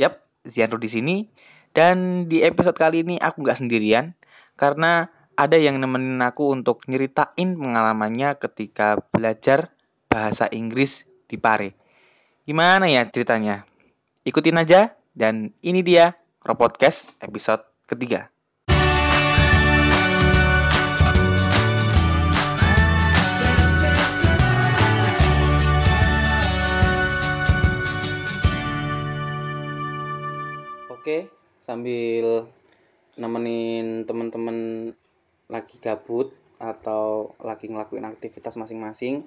Yap, 0.00 0.24
Zianro 0.48 0.80
di 0.80 0.88
sini. 0.88 1.16
Dan 1.70 2.26
di 2.26 2.40
episode 2.40 2.74
kali 2.74 3.04
ini 3.04 3.20
aku 3.20 3.44
nggak 3.44 3.60
sendirian 3.60 4.16
karena 4.58 5.06
ada 5.38 5.54
yang 5.54 5.78
nemenin 5.78 6.18
aku 6.18 6.50
untuk 6.50 6.82
nyeritain 6.90 7.54
pengalamannya 7.54 8.34
ketika 8.40 8.98
belajar 9.14 9.70
bahasa 10.10 10.50
Inggris 10.50 11.06
di 11.30 11.38
Pare. 11.38 11.78
Gimana 12.42 12.90
ya 12.90 13.06
ceritanya? 13.06 13.62
Ikutin 14.26 14.58
aja 14.58 14.98
dan 15.14 15.54
ini 15.62 15.86
dia 15.86 16.18
Robotcast 16.42 17.14
episode 17.22 17.62
ketiga. 17.86 18.32
Oke, 31.10 31.26
sambil 31.66 32.46
nemenin 33.18 34.06
teman-teman 34.06 34.94
lagi 35.50 35.82
gabut 35.82 36.30
atau 36.62 37.34
lagi 37.42 37.66
ngelakuin 37.66 38.06
aktivitas 38.06 38.54
masing-masing. 38.54 39.26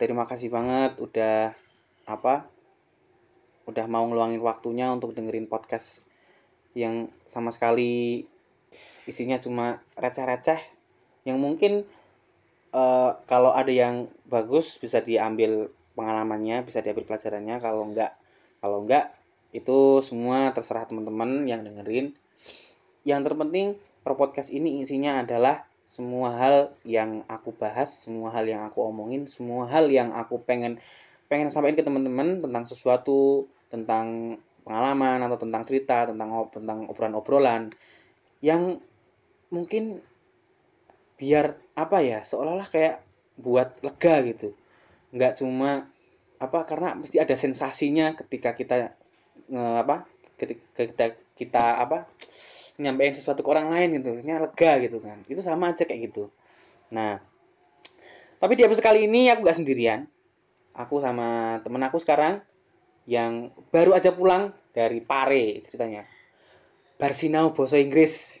Terima 0.00 0.24
kasih 0.24 0.48
banget 0.48 0.96
udah 0.96 1.52
apa? 2.08 2.48
Udah 3.68 3.84
mau 3.84 4.08
ngeluangin 4.08 4.40
waktunya 4.40 4.88
untuk 4.88 5.12
dengerin 5.12 5.44
podcast 5.44 6.00
yang 6.72 7.12
sama 7.28 7.52
sekali 7.52 8.24
isinya 9.04 9.36
cuma 9.36 9.84
receh-receh 10.00 10.72
yang 11.28 11.36
mungkin 11.36 11.84
uh, 12.72 13.20
kalau 13.28 13.52
ada 13.52 13.68
yang 13.68 14.08
bagus 14.24 14.80
bisa 14.80 15.04
diambil 15.04 15.68
pengalamannya, 15.92 16.64
bisa 16.64 16.80
diambil 16.80 17.04
pelajarannya, 17.04 17.60
kalau 17.60 17.92
enggak 17.92 18.16
kalau 18.64 18.88
enggak 18.88 19.19
itu 19.50 20.04
semua 20.04 20.54
terserah 20.54 20.86
teman-teman 20.86 21.46
yang 21.46 21.66
dengerin. 21.66 22.14
Yang 23.02 23.20
terpenting 23.26 23.68
pro 24.04 24.14
podcast 24.14 24.50
ini 24.54 24.80
isinya 24.80 25.20
adalah 25.20 25.66
semua 25.90 26.38
hal 26.38 26.56
yang 26.86 27.26
aku 27.26 27.50
bahas 27.50 27.90
semua 27.90 28.30
hal 28.30 28.46
yang 28.46 28.62
aku 28.62 28.78
omongin 28.86 29.26
semua 29.26 29.66
hal 29.66 29.90
yang 29.90 30.14
aku 30.14 30.38
pengen 30.38 30.78
pengen 31.26 31.50
sampaikan 31.50 31.82
ke 31.82 31.84
teman-teman 31.84 32.38
tentang 32.38 32.62
sesuatu 32.62 33.50
tentang 33.74 34.38
pengalaman 34.62 35.18
atau 35.26 35.34
tentang 35.34 35.66
cerita 35.66 36.06
tentang 36.06 36.30
tentang 36.54 36.86
obrolan-obrolan 36.86 37.74
yang 38.38 38.78
mungkin 39.50 39.98
biar 41.18 41.58
apa 41.74 41.98
ya 42.06 42.22
seolah-olah 42.22 42.70
kayak 42.70 43.02
buat 43.34 43.82
lega 43.82 44.14
gitu. 44.30 44.48
Nggak 45.10 45.42
cuma 45.42 45.90
apa 46.38 46.58
karena 46.64 46.94
mesti 46.96 47.18
ada 47.18 47.34
sensasinya 47.34 48.14
ketika 48.14 48.54
kita 48.54 48.94
apa 49.52 50.08
ketika 50.40 50.82
kita 50.88 51.06
kita 51.36 51.64
apa 51.80 52.08
nyampein 52.80 53.12
sesuatu 53.12 53.44
ke 53.44 53.48
orang 53.52 53.72
lain 53.72 54.00
gitu 54.00 54.16
nya 54.24 54.40
lega 54.40 54.80
gitu 54.80 55.00
kan 55.00 55.20
itu 55.28 55.40
sama 55.44 55.72
aja 55.72 55.84
kayak 55.84 56.12
gitu 56.12 56.32
nah 56.92 57.20
tapi 58.40 58.56
di 58.56 58.64
episode 58.64 58.84
kali 58.84 59.04
ini 59.04 59.28
aku 59.28 59.44
gak 59.44 59.60
sendirian 59.60 60.08
aku 60.72 61.00
sama 61.00 61.60
temen 61.60 61.82
aku 61.84 62.00
sekarang 62.00 62.40
yang 63.04 63.52
baru 63.68 63.96
aja 63.96 64.16
pulang 64.16 64.56
dari 64.72 65.04
Pare 65.04 65.60
ceritanya 65.64 66.08
Barsinau 66.96 67.52
bahasa 67.52 67.76
Inggris 67.80 68.40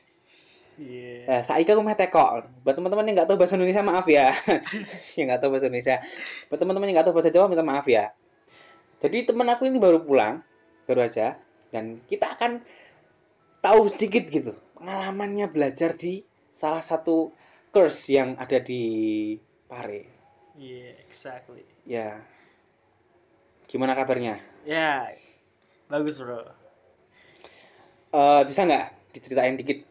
Yeah. 0.80 1.28
Nah, 1.28 1.40
saya 1.44 1.60
aku 1.60 1.84
tekok. 1.92 2.48
Buat 2.64 2.80
teman-teman 2.80 3.04
yang 3.04 3.20
nggak 3.20 3.28
tahu 3.28 3.36
bahasa 3.36 3.60
Indonesia 3.60 3.84
maaf 3.84 4.08
ya. 4.08 4.32
yang 5.20 5.28
nggak 5.28 5.44
tahu 5.44 5.52
bahasa 5.52 5.68
Indonesia. 5.68 6.00
Buat 6.48 6.56
teman-teman 6.64 6.86
yang 6.88 6.96
nggak 6.96 7.06
tahu 7.12 7.16
bahasa 7.20 7.28
Jawa 7.28 7.52
minta 7.52 7.60
maaf 7.60 7.84
ya. 7.84 8.16
Jadi 9.04 9.28
teman 9.28 9.44
aku 9.52 9.68
ini 9.68 9.76
baru 9.76 10.00
pulang 10.00 10.40
baru 10.90 11.06
aja 11.06 11.38
dan 11.70 12.02
kita 12.10 12.34
akan 12.34 12.66
tahu 13.62 13.86
sedikit 13.94 14.26
gitu 14.26 14.52
pengalamannya 14.80 15.46
belajar 15.52 15.94
di 15.94 16.24
salah 16.50 16.82
satu 16.82 17.30
course 17.70 18.10
yang 18.10 18.34
ada 18.40 18.58
di 18.58 18.82
Pare. 19.70 20.02
Iya, 20.58 20.90
yeah, 20.90 20.92
exactly. 21.06 21.62
Ya. 21.86 22.18
Gimana 23.70 23.94
kabarnya? 23.94 24.42
Ya, 24.66 25.06
yeah, 25.06 25.14
bagus 25.86 26.18
bro. 26.18 26.42
Uh, 28.10 28.42
bisa 28.42 28.66
nggak 28.66 28.90
diceritain 29.14 29.54
dikit 29.54 29.86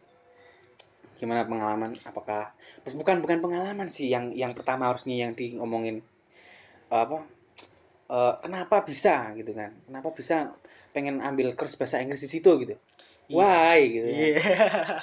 gimana 1.16 1.48
pengalaman? 1.48 1.96
Apakah 2.04 2.52
bukan 2.92 3.24
bukan 3.24 3.40
pengalaman 3.40 3.88
sih 3.88 4.12
yang 4.12 4.36
yang 4.36 4.52
pertama 4.52 4.92
harusnya 4.92 5.16
yang 5.16 5.32
diomongin 5.32 6.04
uh, 6.92 7.08
apa? 7.08 7.24
Uh, 8.10 8.34
kenapa 8.44 8.84
bisa 8.84 9.32
gitu 9.32 9.56
kan? 9.56 9.72
Kenapa 9.88 10.12
bisa 10.12 10.52
pengen 10.90 11.22
ambil 11.22 11.54
kurs 11.54 11.78
bahasa 11.78 12.02
Inggris 12.02 12.22
di 12.22 12.30
situ 12.30 12.50
gitu. 12.62 12.74
Yeah. 13.30 13.36
why 13.36 13.78
gitu. 13.86 14.08
Yeah. 14.34 15.00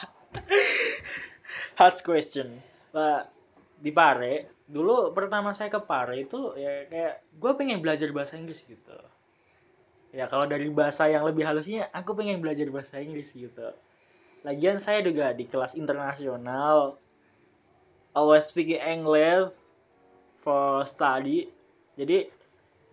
hard 1.79 1.97
question. 2.03 2.59
Pak 2.91 3.31
di 3.77 3.93
Pare 3.93 4.65
dulu 4.67 5.15
pertama 5.15 5.55
saya 5.55 5.71
ke 5.71 5.79
Pare 5.79 6.27
itu 6.27 6.57
ya 6.59 6.83
kayak 6.91 7.23
gue 7.39 7.51
pengen 7.55 7.79
belajar 7.79 8.11
bahasa 8.11 8.35
Inggris 8.35 8.65
gitu. 8.67 8.97
Ya 10.11 10.27
kalau 10.27 10.49
dari 10.49 10.67
bahasa 10.73 11.07
yang 11.07 11.23
lebih 11.23 11.47
halusnya 11.47 11.87
aku 11.93 12.17
pengen 12.17 12.43
belajar 12.43 12.67
bahasa 12.73 12.99
Inggris 12.99 13.31
gitu. 13.31 13.71
Lagian 14.43 14.81
saya 14.81 15.03
juga 15.05 15.31
di 15.31 15.47
kelas 15.47 15.77
internasional 15.77 16.99
always 18.17 18.49
speaking 18.49 18.81
English 18.81 19.53
for 20.41 20.83
study. 20.89 21.53
Jadi 21.95 22.36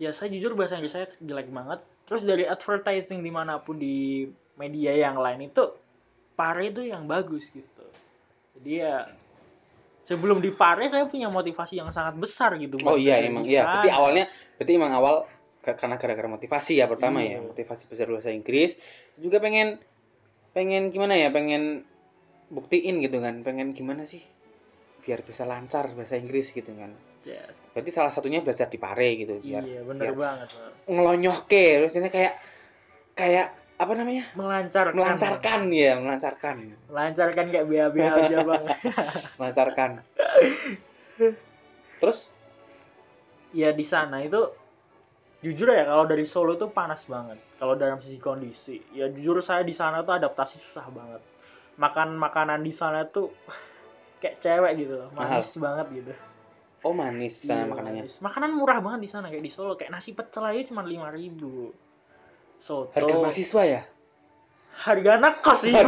ya 0.01 0.11
saya 0.11 0.31
jujur 0.31 0.53
bahasa 0.57 0.79
Inggris 0.79 0.95
saya 0.95 1.07
jelek 1.19 1.49
banget. 1.51 1.79
Terus 2.05 2.23
dari 2.27 2.45
advertising 2.45 3.25
di 3.25 3.31
mana 3.33 3.57
pun 3.57 3.81
di 3.81 4.29
media 4.55 4.93
yang 4.93 5.17
lain 5.17 5.49
itu 5.49 5.63
pare 6.37 6.69
itu 6.69 6.85
yang 6.85 7.07
bagus 7.09 7.49
gitu. 7.49 7.85
Jadi 8.59 8.71
ya 8.77 9.07
sebelum 10.05 10.39
di 10.39 10.53
pare 10.53 10.87
saya 10.91 11.09
punya 11.09 11.31
motivasi 11.33 11.81
yang 11.81 11.89
sangat 11.89 12.13
besar 12.21 12.53
gitu 12.61 12.77
oh 12.85 12.93
iya 12.93 13.25
emang 13.25 13.41
iya. 13.41 13.65
berarti 13.65 13.89
awalnya 13.89 14.25
berarti 14.53 14.71
emang 14.77 14.93
awal 14.93 15.15
karena 15.65 15.97
gara-gara 15.97 16.29
motivasi 16.29 16.77
ya 16.77 16.85
pertama 16.85 17.25
ya, 17.25 17.25
iya. 17.25 17.37
ya 17.41 17.49
motivasi 17.49 17.89
besar 17.89 18.05
bahasa 18.13 18.29
Inggris. 18.29 18.77
Juga 19.17 19.41
pengen 19.41 19.81
pengen 20.53 20.93
gimana 20.93 21.17
ya 21.17 21.33
pengen 21.33 21.81
buktiin 22.53 23.01
gitu 23.01 23.17
kan. 23.17 23.41
Pengen 23.41 23.73
gimana 23.73 24.05
sih 24.05 24.21
biar 25.01 25.25
bisa 25.25 25.45
lancar 25.45 25.89
bahasa 25.97 26.17
Inggris 26.17 26.53
gitu 26.53 26.69
kan 26.73 26.93
ya. 27.25 27.43
berarti 27.73 27.91
salah 27.91 28.13
satunya 28.13 28.39
belajar 28.39 28.69
di 28.69 28.79
pare 28.79 29.09
gitu 29.17 29.41
biar 29.41 29.63
iya 29.65 29.81
bener 29.81 30.13
biar 30.13 30.15
banget 30.15 30.49
ngelonyoh 30.85 31.37
ke 31.49 31.81
terus 31.81 31.97
ini 31.97 32.09
kayak 32.13 32.33
kayak 33.17 33.47
apa 33.75 33.91
namanya? 33.91 34.23
Melancarkan. 34.39 34.95
Melancarkan 34.95 35.61
ya 35.75 35.99
melancarkan. 35.99 36.55
Melancarkan 36.87 37.45
kayak 37.51 37.67
biar 37.67 37.87
biar 37.91 38.13
aja 38.23 38.37
bang. 38.47 38.63
Melancarkan. 39.39 39.89
Terus? 41.99 42.31
Ya 43.51 43.75
di 43.75 43.83
sana 43.83 44.23
itu 44.23 44.47
jujur 45.43 45.75
ya 45.75 45.83
kalau 45.87 46.07
dari 46.07 46.23
Solo 46.23 46.55
itu 46.55 46.71
panas 46.71 47.03
banget. 47.03 47.39
Kalau 47.59 47.75
dalam 47.75 47.99
sisi 47.99 48.15
kondisi. 48.15 48.79
Ya 48.95 49.11
jujur 49.11 49.43
saya 49.43 49.67
di 49.67 49.75
sana 49.75 50.07
tuh 50.07 50.15
adaptasi 50.15 50.55
susah 50.55 50.87
banget. 50.95 51.19
Makan 51.75 52.15
makanan 52.15 52.63
di 52.63 52.71
sana 52.71 53.03
tuh 53.11 53.35
kayak 54.23 54.39
cewek 54.39 54.87
gitu 54.87 55.03
loh. 55.03 55.11
Manis 55.11 55.51
Mahal. 55.59 55.63
banget 55.63 55.87
gitu 55.99 56.13
Oh 56.85 56.93
manis 56.93 57.41
sana 57.41 57.65
iya, 57.65 57.73
makanannya. 57.73 58.05
Manis. 58.05 58.21
Makanan 58.21 58.53
murah 58.53 58.77
banget 58.77 59.01
di 59.01 59.09
sana 59.09 59.33
kayak 59.33 59.41
di 59.41 59.49
Solo 59.49 59.73
kayak 59.73 59.89
nasi 59.89 60.13
pecel 60.13 60.45
aja 60.45 60.69
cuma 60.69 60.85
lima 60.85 61.09
ribu. 61.09 61.73
Soto. 62.61 62.93
Harga 62.93 63.17
mahasiswa 63.17 63.63
ya? 63.65 63.81
Harga 64.85 65.17
anak 65.17 65.41
kos 65.41 65.65
sih. 65.65 65.73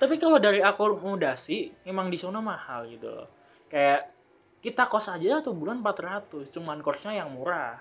Tapi 0.00 0.16
kalau 0.16 0.40
dari 0.40 0.64
akomodasi 0.64 1.84
emang 1.84 2.08
di 2.08 2.16
sana 2.16 2.40
mahal 2.40 2.88
gitu 2.88 3.04
loh. 3.04 3.28
Kayak 3.68 4.08
kita 4.64 4.88
kos 4.88 5.12
aja 5.12 5.44
satu 5.44 5.52
bulan 5.52 5.84
400, 5.84 6.56
cuman 6.56 6.80
kosnya 6.80 7.20
yang 7.20 7.36
murah. 7.36 7.76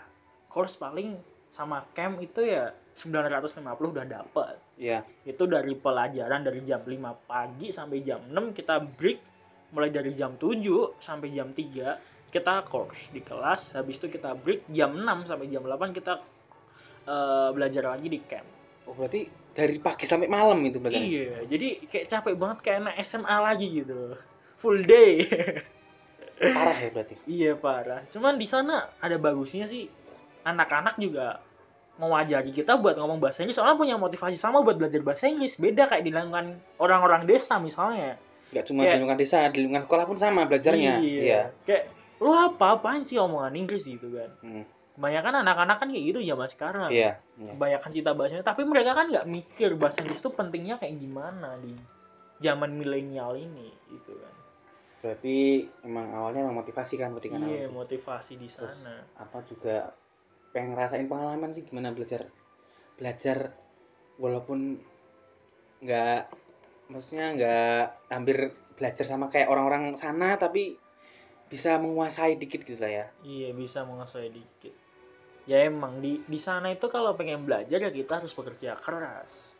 Kos 0.51 0.75
paling 0.75 1.15
sama 1.47 1.87
camp 1.95 2.19
itu 2.19 2.43
ya 2.43 2.75
950 2.99 3.63
udah 3.79 4.03
dapet. 4.03 4.59
Iya. 4.75 5.07
Itu 5.23 5.47
dari 5.47 5.79
pelajaran 5.79 6.43
dari 6.43 6.59
jam 6.67 6.83
5 6.83 7.23
pagi 7.23 7.71
sampai 7.71 8.03
jam 8.03 8.19
6 8.27 8.51
kita 8.51 8.83
break 8.83 9.28
mulai 9.73 9.93
dari 9.93 10.13
jam 10.17 10.35
7 10.35 11.01
sampai 11.01 11.29
jam 11.33 11.53
3 11.53 12.29
kita 12.29 12.53
course 12.69 13.09
di 13.09 13.21
kelas. 13.25 13.73
Habis 13.77 14.01
itu 14.01 14.07
kita 14.09 14.37
break 14.37 14.69
jam 14.69 14.93
6 14.93 15.29
sampai 15.29 15.49
jam 15.49 15.65
8 15.65 15.97
kita 15.97 16.21
uh, 17.09 17.49
belajar 17.53 17.89
lagi 17.89 18.07
di 18.09 18.19
camp. 18.25 18.47
Oh 18.89 18.93
berarti 18.97 19.29
dari 19.53 19.77
pagi 19.81 20.05
sampai 20.09 20.29
malam 20.29 20.61
itu 20.65 20.77
belajar 20.79 21.01
iya 21.03 21.43
jadi 21.43 21.83
kayak 21.89 22.05
capek 22.09 22.35
banget 22.37 22.57
kayak 22.63 22.77
anak 22.85 22.95
SMA 23.05 23.37
lagi 23.37 23.67
gitu. 23.81 24.17
Full 24.61 24.85
day. 24.85 25.25
Parah 26.55 26.77
ya 26.79 26.89
berarti? 26.95 27.15
Iya 27.27 27.51
parah. 27.59 28.07
Cuman 28.15 28.39
di 28.39 28.47
sana 28.47 28.87
ada 29.03 29.19
bagusnya 29.19 29.67
sih 29.67 29.91
anak-anak 30.47 30.95
juga 30.95 31.43
mewajari 31.99 32.55
kita 32.55 32.79
buat 32.79 32.95
ngomong 32.95 33.19
bahasa 33.19 33.43
Inggris. 33.43 33.59
Soalnya 33.59 33.75
punya 33.75 33.95
motivasi 33.99 34.39
sama 34.39 34.63
buat 34.63 34.79
belajar 34.79 35.03
bahasa 35.03 35.27
Inggris. 35.27 35.59
Beda 35.59 35.91
kayak 35.91 36.07
dilakukan 36.07 36.55
orang-orang 36.79 37.27
desa 37.27 37.59
misalnya 37.59 38.15
Gak 38.49 38.65
cuma 38.65 38.81
kayak, 38.81 38.89
di 38.89 38.95
lingkungan 38.97 39.19
desa, 39.19 39.39
di 39.49 39.57
lingkungan 39.61 39.83
sekolah 39.85 40.05
pun 40.09 40.17
sama 40.17 40.49
belajarnya. 40.49 40.93
Iya. 40.99 41.21
iya. 41.21 41.41
Kayak 41.63 41.83
lu 42.19 42.31
apa 42.31 42.75
apaan 42.75 43.01
sih 43.01 43.15
omongan 43.15 43.55
Inggris 43.55 43.85
gitu 43.85 44.09
kan. 44.11 44.31
Hmm. 44.41 44.65
kebanyakan 44.99 45.47
anak-anak 45.47 45.79
kan 45.79 45.87
kayak 45.87 46.05
gitu 46.11 46.19
zaman 46.27 46.49
sekarang 46.51 46.91
Iya. 46.91 47.23
iya. 47.39 47.51
kebanyakan 47.55 47.89
cita 47.89 48.11
bahasanya 48.11 48.43
tapi 48.43 48.67
mereka 48.67 48.91
kan 48.91 49.07
nggak 49.07 49.31
mikir 49.31 49.79
bahasa 49.79 50.03
Inggris 50.03 50.19
itu 50.19 50.27
pentingnya 50.27 50.75
kayak 50.75 50.99
gimana 50.99 51.55
di 51.55 51.71
zaman 52.43 52.75
milenial 52.75 53.31
ini 53.33 53.71
gitu 53.87 54.11
kan 54.19 54.35
Berarti 54.99 55.63
emang 55.87 56.11
awalnya 56.11 56.43
emang 56.43 56.59
motivasi 56.59 56.99
kan 56.99 57.15
ketika 57.15 57.39
iya 57.39 57.71
awal. 57.71 57.79
motivasi 57.79 58.35
di 58.35 58.51
sana 58.51 58.99
apa 59.15 59.39
juga 59.47 59.95
pengen 60.51 60.75
ngerasain 60.75 61.07
pengalaman 61.07 61.55
sih 61.55 61.63
gimana 61.63 61.95
belajar 61.95 62.27
belajar 62.99 63.55
walaupun 64.19 64.83
nggak 65.79 66.27
maksudnya 66.89 67.27
nggak 67.37 67.83
hampir 68.09 68.37
belajar 68.75 69.05
sama 69.05 69.29
kayak 69.29 69.47
orang-orang 69.47 69.93
sana 69.93 70.35
tapi 70.35 70.75
bisa 71.49 71.77
menguasai 71.81 72.37
dikit 72.37 72.61
gitu 72.65 72.77
lah 72.81 72.91
ya. 72.91 73.05
Iya 73.25 73.49
bisa 73.53 73.85
menguasai 73.85 74.29
dikit. 74.29 74.73
Ya 75.49 75.65
emang 75.65 75.97
di 75.97 76.21
di 76.25 76.37
sana 76.37 76.69
itu 76.69 76.85
kalau 76.89 77.17
pengen 77.17 77.45
belajar 77.45 77.81
ya 77.81 77.89
kita 77.89 78.21
harus 78.21 78.33
bekerja 78.37 78.77
keras. 78.77 79.57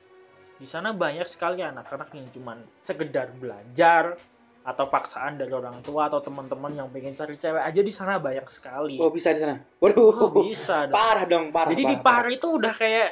Di 0.60 0.68
sana 0.70 0.94
banyak 0.94 1.26
sekali 1.26 1.66
anak-anak 1.66 2.14
yang 2.14 2.30
cuman 2.30 2.62
sekedar 2.84 3.34
belajar 3.34 4.20
atau 4.60 4.86
paksaan 4.92 5.40
dari 5.40 5.50
orang 5.50 5.82
tua 5.82 6.12
atau 6.12 6.22
teman-teman 6.22 6.76
yang 6.78 6.92
pengen 6.94 7.16
cari 7.18 7.40
cewek 7.40 7.64
aja 7.64 7.82
di 7.82 7.94
sana 7.96 8.22
banyak 8.22 8.46
sekali. 8.52 9.02
Oh 9.02 9.10
bisa 9.10 9.34
di 9.34 9.40
sana? 9.42 9.58
Waduh. 9.82 10.30
Oh, 10.30 10.46
bisa 10.46 10.86
dong. 10.86 10.94
parah 10.94 11.26
dong 11.26 11.46
parah 11.50 11.72
Jadi 11.74 11.84
di 11.90 11.98
parah, 11.98 12.28
Pare 12.28 12.30
itu 12.38 12.48
udah 12.54 12.74
kayak 12.76 13.10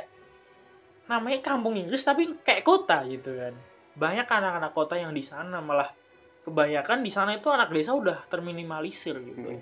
namanya 1.07 1.39
kampung 1.39 1.73
Inggris 1.79 2.03
tapi 2.03 2.29
kayak 2.45 2.61
kota 2.61 3.01
gitu 3.09 3.31
kan. 3.41 3.55
Banyak 3.97 4.29
anak-anak 4.29 4.71
kota 4.77 4.95
yang 4.95 5.11
di 5.11 5.25
sana 5.25 5.57
malah 5.57 5.89
kebanyakan 6.45 7.03
di 7.03 7.11
sana 7.11 7.35
itu 7.35 7.49
anak 7.49 7.73
desa 7.73 7.91
udah 7.97 8.23
terminimalisir 8.29 9.17
gitu. 9.25 9.57
Mm. 9.57 9.61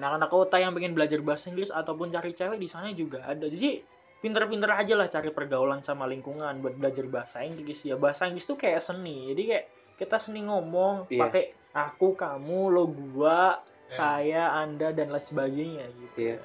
Anak-anak 0.00 0.28
kota 0.28 0.56
yang 0.58 0.72
pengen 0.74 0.96
belajar 0.96 1.20
bahasa 1.22 1.48
Inggris 1.52 1.70
ataupun 1.70 2.10
cari 2.10 2.32
cewek 2.32 2.58
di 2.58 2.68
sana 2.68 2.90
juga 2.96 3.24
ada. 3.24 3.46
Jadi 3.46 3.80
pinter-pinter 4.18 4.68
aja 4.74 4.98
lah 4.98 5.06
cari 5.06 5.30
pergaulan 5.30 5.80
sama 5.84 6.08
lingkungan 6.10 6.58
buat 6.58 6.74
belajar 6.74 7.06
bahasa 7.06 7.44
Inggris 7.44 7.86
ya. 7.86 7.94
Bahasa 7.94 8.26
Inggris 8.26 8.48
tuh 8.48 8.58
kayak 8.58 8.82
seni. 8.82 9.30
Jadi 9.32 9.42
kayak 9.46 9.64
kita 9.96 10.16
seni 10.18 10.42
ngomong 10.44 11.08
Iya. 11.08 11.20
pakai 11.28 11.44
aku, 11.76 12.18
kamu, 12.18 12.60
lo, 12.72 12.84
gua, 12.90 13.62
Ya. 13.88 13.94
saya, 13.94 14.42
anda 14.58 14.92
dan 14.92 15.08
lain 15.14 15.22
sebagainya 15.22 15.86
gitu. 15.92 16.34
Iya. 16.34 16.40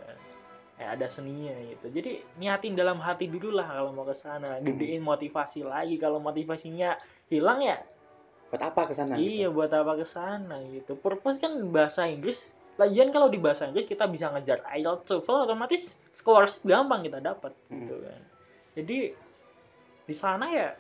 Kayak 0.74 0.92
ada 0.98 1.08
seninya 1.08 1.54
gitu. 1.70 1.86
Jadi 1.94 2.12
niatin 2.42 2.74
dalam 2.74 2.98
hati 2.98 3.30
dulu 3.30 3.54
lah 3.54 3.70
kalau 3.70 3.94
mau 3.94 4.06
ke 4.06 4.16
sana. 4.18 4.58
Gedein 4.60 5.06
motivasi 5.06 5.62
lagi. 5.62 5.96
Kalau 6.02 6.18
motivasinya 6.18 6.98
hilang 7.30 7.62
ya 7.62 7.78
buat 8.54 8.70
apa 8.70 8.86
ke 8.86 8.94
sana 8.94 9.18
iya 9.18 9.50
buat 9.50 9.74
apa 9.74 9.98
ke 9.98 10.06
sana 10.06 10.62
gitu. 10.70 10.94
Purpose 10.94 11.42
kan 11.42 11.58
bahasa 11.74 12.06
Inggris. 12.06 12.54
Lagian 12.78 13.10
kalau 13.10 13.26
di 13.26 13.42
bahasa 13.42 13.66
Inggris 13.66 13.90
kita 13.90 14.06
bisa 14.06 14.30
ngejar 14.30 14.62
IELTS, 14.78 15.10
TOEFL 15.10 15.50
otomatis 15.50 15.90
scholarship 16.14 16.62
gampang 16.62 17.02
kita 17.02 17.18
dapat 17.18 17.50
Hmm. 17.74 17.82
gitu 17.82 17.98
kan. 18.06 18.22
Jadi 18.78 18.98
di 20.06 20.16
sana 20.18 20.54
ya 20.54 20.78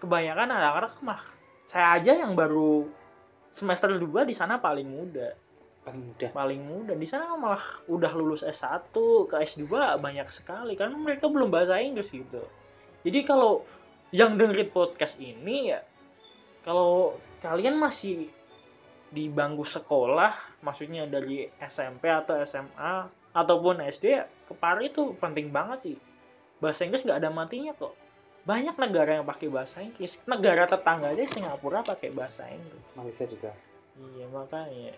kebanyakan 0.00 0.48
anak-anak 0.48 0.92
mah 1.04 1.20
saya 1.68 2.00
aja 2.00 2.24
yang 2.24 2.32
baru 2.32 2.88
semester 3.52 3.92
2 4.00 4.24
di 4.24 4.32
sana 4.32 4.56
paling 4.56 4.88
muda 4.88 5.36
paling 5.84 6.02
mudah. 6.12 6.30
Paling 6.30 6.62
muda 6.62 6.92
di 6.94 7.08
sana 7.08 7.34
malah 7.36 7.62
udah 7.88 8.12
lulus 8.12 8.44
S1 8.44 8.92
ke 9.26 9.34
S2 9.40 9.66
banyak 9.98 10.28
sekali. 10.28 10.76
Karena 10.76 10.96
mereka 10.96 11.26
belum 11.26 11.48
bahasa 11.48 11.80
Inggris 11.80 12.12
gitu. 12.12 12.42
Jadi 13.00 13.20
kalau 13.24 13.64
yang 14.12 14.36
dengerin 14.36 14.70
podcast 14.74 15.16
ini 15.22 15.70
ya 15.70 15.80
kalau 16.66 17.16
kalian 17.40 17.78
masih 17.78 18.28
di 19.10 19.26
bangku 19.26 19.66
sekolah 19.66 20.62
maksudnya 20.62 21.06
dari 21.06 21.46
SMP 21.58 22.10
atau 22.10 22.38
SMA 22.46 23.10
ataupun 23.34 23.82
SD 23.82 24.04
ya 24.06 24.26
kepari 24.46 24.92
itu 24.92 25.16
penting 25.16 25.48
banget 25.50 25.78
sih. 25.80 25.96
Bahasa 26.60 26.84
Inggris 26.84 27.06
nggak 27.06 27.24
ada 27.24 27.30
matinya 27.32 27.72
kok. 27.72 27.96
Banyak 28.44 28.76
negara 28.76 29.20
yang 29.20 29.24
pakai 29.24 29.48
bahasa 29.48 29.80
Inggris. 29.80 30.20
Negara 30.28 30.68
tetangga 30.68 31.14
aja 31.14 31.24
Singapura 31.24 31.80
pakai 31.80 32.12
bahasa 32.12 32.44
Inggris. 32.50 32.84
Malaysia 32.98 33.24
juga. 33.24 33.52
Iya 33.96 34.26
makanya 34.28 34.92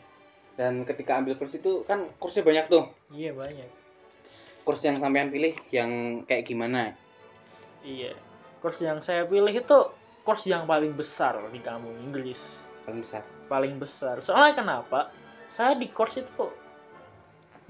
dan 0.56 0.84
ketika 0.84 1.18
ambil 1.18 1.36
kurs 1.40 1.56
itu 1.56 1.84
kan 1.88 2.08
kursnya 2.20 2.44
banyak 2.44 2.66
tuh 2.68 2.84
iya 3.12 3.32
banyak 3.32 3.68
kurs 4.62 4.84
yang 4.84 5.00
sampean 5.00 5.32
pilih 5.32 5.56
yang 5.72 6.22
kayak 6.28 6.46
gimana 6.46 6.94
Iya. 7.82 8.14
Course 8.62 8.86
yang 8.86 9.02
saya 9.02 9.26
pilih 9.26 9.50
itu 9.50 9.78
course 10.22 10.46
yang 10.46 10.70
paling 10.70 10.94
besar 10.94 11.34
di 11.50 11.58
kampung 11.58 11.98
Inggris. 11.98 12.70
paling 12.82 13.02
besar 13.02 13.22
Paling 13.46 13.74
besar. 13.78 14.16
Soalnya 14.22 14.54
kenapa? 14.58 15.10
Saya 15.50 15.78
di 15.78 15.90
course 15.90 16.22
itu 16.22 16.46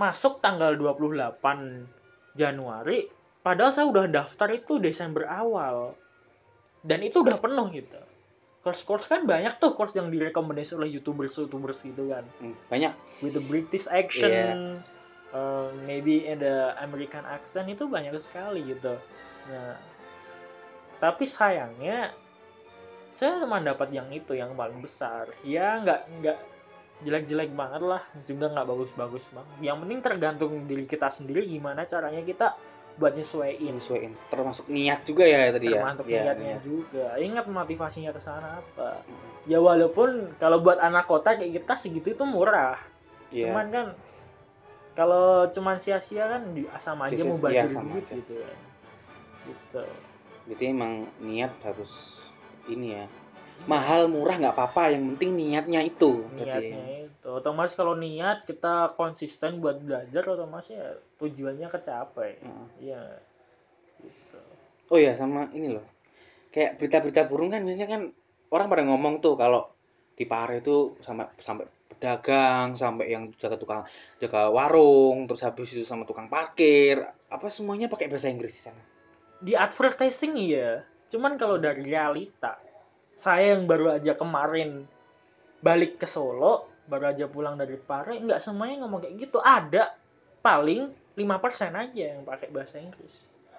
masuk 0.01 0.41
tanggal 0.41 0.73
28 0.77 2.33
Januari, 2.33 3.05
padahal 3.45 3.73
saya 3.77 3.87
udah 3.93 4.05
daftar 4.09 4.49
itu 4.57 4.81
Desember 4.81 5.29
awal. 5.29 5.93
Dan 6.81 7.05
itu 7.05 7.21
udah 7.21 7.37
penuh 7.37 7.69
gitu. 7.77 8.01
Course-course 8.63 9.11
kan 9.11 9.27
banyak 9.27 9.59
tuh 9.59 9.75
course 9.75 9.99
yang 9.99 10.07
direkomendasi 10.07 10.79
oleh 10.79 10.89
YouTubers-YouTubers 10.95 11.83
gitu 11.83 12.15
kan. 12.15 12.23
Hmm, 12.39 12.55
banyak 12.71 12.95
With 13.19 13.35
the 13.35 13.43
British 13.43 13.91
accent, 13.91 14.87
uh, 15.35 15.75
maybe 15.83 16.31
in 16.31 16.39
the 16.39 16.71
American 16.79 17.27
accent 17.27 17.67
itu 17.67 17.91
banyak 17.91 18.15
sekali 18.23 18.63
gitu. 18.71 18.95
Nah, 19.51 19.75
tapi 21.03 21.27
sayangnya 21.27 22.15
saya 23.13 23.43
cuma 23.43 23.59
dapat 23.59 23.91
yang 23.91 24.07
itu 24.15 24.39
yang 24.39 24.55
paling 24.55 24.79
besar. 24.79 25.27
Ya 25.43 25.83
nggak 25.83 26.01
nggak 26.23 26.39
jelek-jelek 27.03 27.51
banget 27.59 27.83
lah, 27.83 28.03
juga 28.31 28.47
nggak 28.55 28.67
bagus-bagus 28.71 29.27
banget. 29.35 29.57
Yang 29.59 29.77
penting 29.83 29.99
tergantung 30.07 30.53
diri 30.71 30.87
kita 30.87 31.11
sendiri 31.11 31.51
gimana 31.51 31.83
caranya 31.83 32.23
kita 32.23 32.55
buat 33.01 33.17
nyesuaiin. 33.17 33.73
menyesuaikan 33.77 34.13
termasuk 34.29 34.69
niat 34.69 35.05
juga 35.09 35.25
ya 35.25 35.49
tadi 35.53 35.73
ya 35.73 35.81
Termasuk 35.81 36.05
Iya, 36.09 36.21
niatnya 36.29 36.57
iya. 36.57 36.59
juga. 36.61 37.07
Ingat 37.17 37.47
motivasinya 37.49 38.11
ke 38.13 38.21
sana 38.21 38.61
apa. 38.61 39.01
Ya 39.49 39.59
walaupun 39.59 40.37
kalau 40.37 40.61
buat 40.61 40.79
anak 40.79 41.09
kota 41.09 41.37
kayak 41.41 41.63
kita 41.63 41.75
segitu 41.81 42.13
itu 42.13 42.25
murah. 42.29 42.77
Iya. 43.33 43.49
Cuman 43.49 43.67
kan 43.73 43.87
kalau 44.93 45.49
cuman 45.49 45.81
sia-sia 45.81 46.29
kan 46.29 46.53
di 46.53 46.69
sama 46.77 47.09
aja 47.09 47.25
mau 47.25 47.41
iya, 47.41 47.65
bazir 47.65 47.69
sama 47.73 47.91
duit 47.97 48.05
aja. 48.05 48.15
gitu 48.21 48.35
kan. 48.37 48.59
Gitu. 49.43 49.85
jadi 50.55 50.65
emang 50.71 51.11
niat 51.19 51.51
harus 51.67 52.23
ini 52.71 52.95
ya 52.95 53.11
mahal 53.67 54.07
murah 54.07 54.39
nggak 54.39 54.55
apa-apa 54.55 54.95
yang 54.95 55.15
penting 55.15 55.39
niatnya 55.39 55.81
itu. 55.87 56.27
Niatnya 56.35 57.02
itu. 57.23 57.29
Otomatis 57.31 57.79
kalau 57.79 57.95
niat 57.95 58.43
kita 58.43 58.99
konsisten 58.99 59.63
buat 59.63 59.79
belajar 59.79 60.27
otomatis 60.27 60.75
ya 60.75 60.99
tujuannya 61.23 61.71
kecapai. 61.71 62.43
Heeh. 62.43 62.67
Iya. 62.83 63.03
Gitu. 64.03 64.39
oh 64.91 64.99
ya 64.99 65.15
sama 65.15 65.47
ini 65.55 65.71
loh 65.79 65.87
kayak 66.53 66.77
berita-berita 66.77 67.31
burung 67.31 67.55
kan 67.55 67.63
biasanya 67.63 67.89
kan 67.89 68.03
orang 68.53 68.67
pada 68.69 68.83
ngomong 68.85 69.23
tuh 69.23 69.39
kalau 69.39 69.71
di 70.13 70.29
Pare 70.29 70.61
itu 70.61 70.99
sampai 71.01 71.33
sampai 71.41 71.65
pedagang 71.89 72.77
sampai 72.77 73.15
yang 73.15 73.33
jaga 73.39 73.57
tukang 73.57 73.83
jaga 74.21 74.53
warung 74.53 75.25
terus 75.25 75.41
habis 75.47 75.73
itu 75.73 75.87
sama 75.87 76.05
tukang 76.05 76.29
parkir 76.29 77.01
apa 77.33 77.47
semuanya 77.49 77.89
pakai 77.89 78.11
bahasa 78.13 78.29
Inggris 78.29 78.53
di 78.53 78.63
sana 78.69 78.83
Di 79.43 79.59
advertising 79.59 80.39
iya. 80.39 80.87
Cuman 81.11 81.35
kalau 81.35 81.59
dari 81.59 81.83
realita 81.83 82.63
saya 83.19 83.59
yang 83.59 83.67
baru 83.67 83.99
aja 83.99 84.15
kemarin 84.15 84.87
balik 85.59 85.99
ke 85.99 86.07
Solo, 86.07 86.72
baru 86.87 87.15
aja 87.15 87.27
pulang 87.31 87.55
dari 87.59 87.79
Pare, 87.79 88.19
nggak 88.19 88.43
semuanya 88.43 88.85
ngomong 88.85 89.07
kayak 89.07 89.17
gitu. 89.19 89.39
Ada 89.39 89.95
paling 90.43 90.91
5% 91.15 91.23
aja 91.77 92.03
yang 92.17 92.23
pakai 92.27 92.49
bahasa 92.51 92.81
Inggris. 92.83 93.15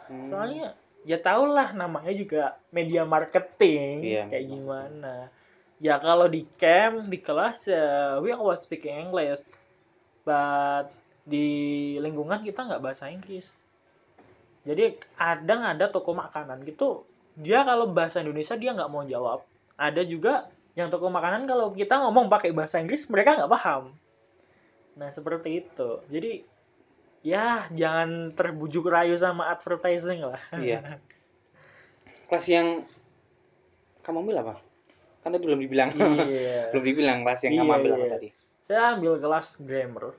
Hmm. 0.10 0.30
Soalnya 0.30 0.76
ya 1.04 1.20
tau 1.20 1.48
lah 1.48 1.76
namanya 1.76 2.16
juga 2.16 2.56
media 2.72 3.04
marketing 3.04 4.00
Iya, 4.00 4.24
kayak 4.32 4.46
gimana. 4.48 5.16
Ya 5.84 6.00
kalau 6.00 6.32
di 6.32 6.48
camp 6.56 7.12
di 7.12 7.20
kelas 7.20 7.68
ya 7.68 8.20
we 8.24 8.32
always 8.32 8.64
speaking 8.64 9.10
English, 9.10 9.60
but 10.24 10.92
di 11.24 11.96
lingkungan 12.00 12.44
kita 12.44 12.68
nggak 12.68 12.84
bahasa 12.84 13.12
Inggris. 13.12 13.48
Jadi 14.64 14.96
kadang 15.20 15.68
ada 15.68 15.92
toko 15.92 16.16
makanan 16.16 16.64
gitu 16.64 17.04
dia 17.34 17.66
kalau 17.66 17.90
bahasa 17.90 18.22
Indonesia 18.22 18.54
dia 18.54 18.72
nggak 18.74 18.92
mau 18.92 19.04
jawab. 19.06 19.42
Ada 19.74 20.06
juga 20.06 20.48
yang 20.74 20.90
toko 20.90 21.10
makanan 21.10 21.46
kalau 21.46 21.70
kita 21.74 22.02
ngomong 22.02 22.30
pakai 22.30 22.50
bahasa 22.50 22.82
Inggris 22.82 23.06
mereka 23.10 23.38
nggak 23.38 23.52
paham. 23.52 23.94
Nah 24.98 25.10
seperti 25.14 25.66
itu. 25.66 26.02
Jadi 26.10 26.44
ya 27.24 27.72
jangan 27.72 28.36
terbujuk 28.36 28.92
rayu 28.92 29.16
sama 29.16 29.48
advertising 29.48 30.28
lah. 30.28 30.44
iya 30.60 31.00
kelas 32.28 32.48
yang 32.52 32.68
kamu 34.04 34.28
ambil 34.28 34.38
apa 34.44 34.56
kan 35.24 35.32
tadi 35.32 35.48
belum 35.48 35.62
dibilang 35.64 35.90
iya. 36.28 36.68
belum 36.76 36.84
dibilang 36.84 37.18
kelas 37.24 37.42
yang 37.48 37.64
kamu 37.64 37.70
Iya, 37.72 37.78
ambil 37.80 37.92
apa 37.96 38.06
iya. 38.06 38.12
tadi 38.12 38.30
Saya 38.64 38.96
ambil 38.96 39.20
kelas 39.20 39.60
grammar. 39.60 40.16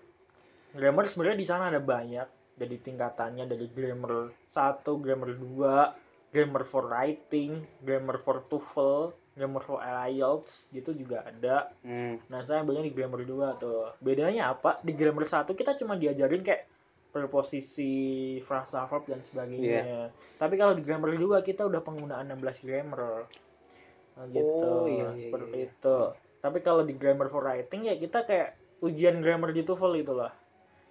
Grammar 0.76 1.08
sebenarnya 1.08 1.38
di 1.40 1.48
sana 1.48 1.72
ada 1.72 1.80
banyak. 1.80 2.28
Jadi 2.60 2.76
tingkatannya 2.76 3.48
dari 3.48 3.72
grammar 3.72 4.36
1, 4.52 4.84
grammar 5.00 5.32
2, 5.32 6.28
grammar 6.28 6.62
for 6.68 6.84
writing, 6.92 7.64
grammar 7.80 8.20
for 8.20 8.44
TOEFL, 8.44 9.16
grammar 9.34 9.62
for 9.66 9.82
IELTS 9.82 10.70
gitu 10.70 10.94
juga 10.94 11.26
ada. 11.26 11.74
hmm. 11.82 12.30
Nah, 12.30 12.46
saya 12.46 12.62
ambilnya 12.62 12.86
di 12.86 12.94
grammar 12.94 13.26
2 13.26 13.60
tuh. 13.60 13.90
Bedanya 13.98 14.54
apa? 14.54 14.78
Di 14.80 14.94
grammar 14.94 15.26
1 15.26 15.50
kita 15.58 15.74
cuma 15.74 15.98
diajarin 15.98 16.46
kayak 16.46 16.70
preposisi 17.14 18.38
frasa 18.42 18.86
verb 18.90 19.06
dan 19.06 19.22
sebagainya. 19.22 19.82
Iya. 19.86 20.02
Tapi 20.38 20.54
kalau 20.58 20.74
di 20.74 20.82
grammar 20.82 21.14
juga 21.14 21.42
kita 21.42 21.66
udah 21.66 21.78
penggunaan 21.82 22.26
16 22.30 22.66
grammar. 22.66 23.26
Nah, 24.18 24.26
gitu. 24.30 24.66
Oh, 24.66 24.86
iya, 24.86 25.14
iya, 25.14 25.18
seperti 25.18 25.58
iya, 25.58 25.66
iya. 25.66 25.74
itu. 25.74 25.98
Tapi 26.42 26.58
kalau 26.62 26.82
di 26.82 26.94
grammar 26.94 27.30
for 27.30 27.46
writing 27.46 27.86
ya 27.86 27.94
kita 27.98 28.26
kayak 28.26 28.58
ujian 28.82 29.22
grammar 29.22 29.54
di 29.54 29.62
TOEFL 29.62 29.92
gitu 30.02 30.14
lah. 30.18 30.34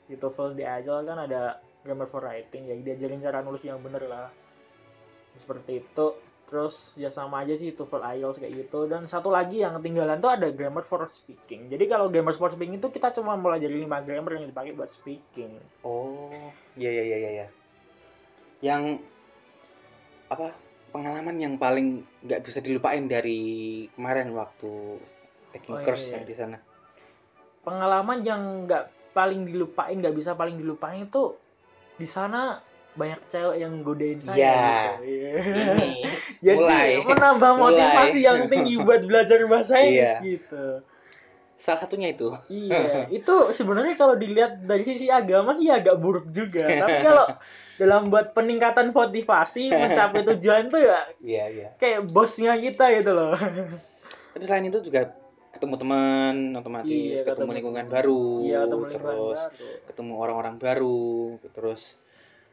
Di 0.08 0.16
TOEFL 0.16 0.56
di 0.56 0.64
Agile 0.64 1.04
kan 1.04 1.20
ada 1.28 1.60
grammar 1.84 2.08
for 2.08 2.24
writing 2.24 2.72
ya 2.72 2.76
diajarin 2.80 3.20
cara 3.20 3.44
nulis 3.44 3.64
yang 3.64 3.84
bener 3.84 4.08
lah. 4.08 4.28
Seperti 5.36 5.84
itu. 5.84 6.33
Terus 6.54 6.94
ya 6.94 7.10
sama 7.10 7.42
aja 7.42 7.58
sih 7.58 7.74
TOEFL 7.74 8.06
IELTS 8.14 8.38
kayak 8.38 8.54
gitu 8.54 8.86
dan 8.86 9.10
satu 9.10 9.34
lagi 9.34 9.66
yang 9.66 9.74
ketinggalan 9.82 10.22
tuh 10.22 10.30
ada 10.30 10.54
grammar 10.54 10.86
for 10.86 11.02
speaking. 11.10 11.66
Jadi 11.66 11.90
kalau 11.90 12.14
grammar 12.14 12.38
for 12.38 12.54
speaking 12.54 12.78
itu 12.78 12.94
kita 12.94 13.10
cuma 13.10 13.34
pelajari 13.34 13.82
5 13.82 13.90
grammar 14.06 14.38
yang 14.38 14.46
dipakai 14.46 14.78
buat 14.78 14.86
speaking. 14.86 15.58
Oh, 15.82 16.30
iya 16.78 16.94
iya 16.94 17.04
iya 17.04 17.18
iya. 17.18 17.30
iya. 17.34 17.48
Yang 18.62 19.02
apa 20.30 20.54
pengalaman 20.90 21.42
yang 21.42 21.58
paling 21.58 22.06
nggak 22.22 22.46
bisa 22.46 22.62
dilupain 22.62 23.10
dari 23.10 23.42
kemarin 23.98 24.30
waktu 24.38 25.02
taking 25.52 25.74
Oh, 25.74 25.82
iya, 25.82 25.86
course 25.90 26.06
iya. 26.06 26.22
yang 26.22 26.26
di 26.30 26.36
sana. 26.38 26.58
pengalaman 27.64 28.20
yang 28.22 28.42
nggak 28.68 29.16
paling 29.16 29.48
dilupain 29.48 29.96
nggak 29.96 30.12
bisa 30.12 30.36
paling 30.36 30.60
dilupain 30.60 31.08
itu 31.08 31.32
di 31.96 32.04
sana 32.04 32.60
banyak 32.94 33.22
cewek 33.26 33.58
yang 33.58 33.74
godain 33.82 34.18
saya 34.18 34.38
Iya. 34.38 34.70
gitu. 35.00 35.38
Ini 35.42 35.92
jadi 36.46 36.58
mulai. 36.60 36.90
menambah 37.02 37.52
Mulai. 37.52 37.64
motivasi 37.64 38.20
yang 38.22 38.40
tinggi 38.46 38.76
buat 38.78 39.02
belajar 39.04 39.40
bahasa 39.46 39.74
Inggris 39.78 40.14
Iya. 40.14 40.14
gitu 40.24 40.66
salah 41.56 41.80
satunya 41.80 42.12
itu. 42.12 42.28
iya 42.52 43.08
itu 43.18 43.36
sebenarnya 43.50 43.96
kalau 43.96 44.14
dilihat 44.14 44.62
dari 44.62 44.84
sisi 44.84 45.08
agama 45.08 45.56
sih 45.56 45.72
agak 45.72 45.96
buruk 45.96 46.28
juga 46.28 46.68
tapi 46.68 47.00
kalau 47.02 47.24
dalam 47.80 48.12
buat 48.12 48.36
peningkatan 48.36 48.92
motivasi 48.92 49.72
mencapai 49.72 50.28
tujuan 50.28 50.68
tuh 50.68 50.84
ya 50.84 51.00
Iya 51.18 51.44
iya. 51.48 51.68
kayak 51.78 52.12
bosnya 52.12 52.54
kita 52.58 52.92
gitu 52.94 53.12
loh 53.12 53.32
Tapi 54.34 54.44
selain 54.44 54.68
itu 54.68 54.82
juga 54.82 55.16
ketemu 55.54 55.76
teman 55.78 56.36
otomatis, 56.52 56.90
Iya, 56.90 57.22
ketemu 57.22 57.32
ketemu 57.32 57.52
lingkungan 57.54 57.86
baru, 57.88 58.26
iya 58.42 58.60
teman 58.66 58.90
terus 58.90 59.40
ketemu 59.86 60.14
orang-orang 60.18 60.56
baru, 60.58 61.06
terus 61.54 61.96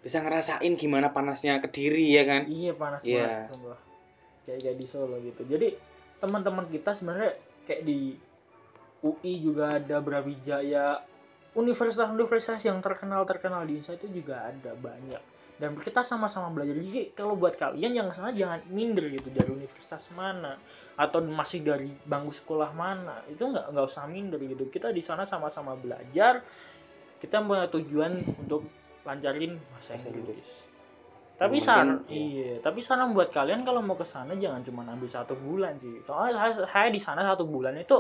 bisa 0.01 0.25
ngerasain 0.25 0.73
gimana 0.81 1.13
panasnya 1.13 1.61
kediri 1.61 2.09
ya 2.09 2.25
kan? 2.25 2.43
Iya 2.49 2.73
panas 2.73 3.05
Iya. 3.05 3.21
banget 3.45 3.53
sumpah. 3.53 3.79
Kayak 4.49 4.59
kayak 4.65 4.77
di 4.81 4.87
Solo 4.89 5.17
gitu. 5.21 5.43
Jadi 5.45 5.69
teman-teman 6.21 6.65
kita 6.73 6.97
sebenarnya 6.97 7.37
kayak 7.69 7.83
di 7.85 8.17
UI 9.01 9.35
juga 9.41 9.81
ada 9.81 10.01
Brawijaya, 10.01 11.01
universitas-universitas 11.57 12.61
yang 12.65 12.81
terkenal-terkenal 12.81 13.65
di 13.65 13.81
Indonesia 13.81 13.97
itu 13.97 14.09
juga 14.13 14.49
ada 14.49 14.73
banyak. 14.77 15.23
Dan 15.61 15.77
kita 15.77 16.01
sama-sama 16.01 16.49
belajar. 16.49 16.73
Jadi 16.73 17.13
kalau 17.13 17.37
buat 17.37 17.53
kalian 17.53 17.93
yang 17.93 18.09
sana 18.17 18.33
jangan 18.33 18.65
minder 18.73 19.13
gitu 19.13 19.29
dari 19.29 19.53
universitas 19.53 20.09
mana 20.17 20.57
atau 20.97 21.21
masih 21.21 21.61
dari 21.61 21.93
bangku 22.09 22.33
sekolah 22.33 22.73
mana 22.73 23.21
itu 23.29 23.45
nggak 23.45 23.69
nggak 23.69 23.85
usah 23.85 24.09
minder 24.09 24.41
gitu. 24.41 24.73
Kita 24.73 24.89
di 24.89 25.05
sana 25.05 25.29
sama-sama 25.29 25.77
belajar. 25.77 26.41
Kita 27.21 27.45
punya 27.45 27.69
tujuan 27.69 28.25
untuk 28.41 28.65
lancarin 29.07 29.57
bahasa 29.73 29.97
Inggris. 29.97 30.15
Inggris. 30.15 30.51
Tapi 31.41 31.57
saran, 31.57 32.05
penting, 32.05 32.21
iya. 32.21 32.53
Tapi 32.61 32.85
saran 32.85 33.17
buat 33.17 33.33
kalian 33.33 33.65
kalau 33.65 33.81
mau 33.81 33.97
ke 33.97 34.05
sana 34.05 34.37
jangan 34.37 34.61
cuma 34.61 34.85
ambil 34.85 35.09
satu 35.09 35.33
bulan 35.41 35.81
sih. 35.81 36.05
Soalnya 36.05 36.37
saya, 36.53 36.69
saya 36.69 36.89
di 36.93 37.01
sana 37.01 37.25
satu 37.25 37.49
bulan 37.49 37.81
itu 37.81 37.97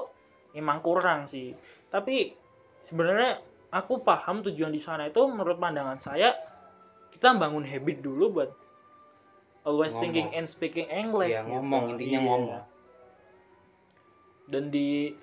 emang 0.52 0.84
kurang 0.84 1.24
sih. 1.24 1.56
Tapi 1.88 2.36
sebenarnya 2.84 3.40
aku 3.72 4.04
paham 4.04 4.44
tujuan 4.44 4.68
di 4.68 4.82
sana 4.82 5.08
itu 5.08 5.24
menurut 5.24 5.56
pandangan 5.56 5.96
saya 5.96 6.36
kita 7.16 7.32
bangun 7.32 7.64
habit 7.64 8.04
dulu 8.04 8.24
buat 8.28 8.50
always 9.64 9.96
Ngomong. 9.96 10.02
thinking 10.04 10.28
and 10.36 10.44
speaking 10.44 10.88
English. 10.92 11.32
Iya, 11.32 11.48
gitu. 11.48 11.52
ngomong, 11.56 11.82
intinya 11.96 12.20
Iya. 12.20 12.26
ngomong. 12.28 12.62
Dan 14.50 14.64
di 14.68 15.14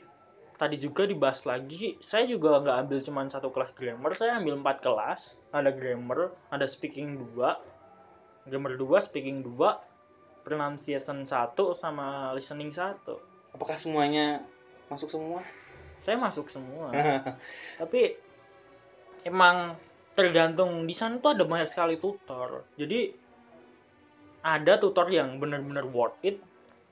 tadi 0.57 0.81
juga 0.81 1.05
dibahas 1.05 1.45
lagi, 1.45 2.01
saya 2.01 2.25
juga 2.25 2.57
nggak 2.57 2.77
ambil 2.85 2.97
cuma 3.05 3.21
satu 3.29 3.53
kelas 3.53 3.71
grammar, 3.77 4.17
saya 4.17 4.41
ambil 4.41 4.57
empat 4.57 4.81
kelas. 4.81 5.21
Ada 5.53 5.69
grammar, 5.69 6.33
ada 6.49 6.65
speaking 6.65 7.21
2, 7.37 8.49
grammar 8.49 8.73
2, 8.75 8.83
speaking 8.97 9.45
2, 9.45 9.53
pronunciation 10.41 11.23
1 11.23 11.53
sama 11.77 12.33
listening 12.33 12.73
1. 12.73 12.97
Apakah 13.53 13.77
semuanya 13.77 14.41
masuk 14.89 15.13
semua? 15.13 15.45
Saya 16.01 16.17
masuk 16.17 16.49
semua. 16.49 16.89
Tapi 17.81 18.17
emang 19.27 19.77
tergantung 20.17 20.89
di 20.89 20.97
sana 20.97 21.21
tuh 21.21 21.37
ada 21.37 21.45
banyak 21.45 21.69
sekali 21.69 22.01
tutor. 22.01 22.65
Jadi 22.73 23.13
ada 24.41 24.79
tutor 24.81 25.05
yang 25.13 25.37
benar-benar 25.37 25.85
worth 25.85 26.17
it, 26.25 26.41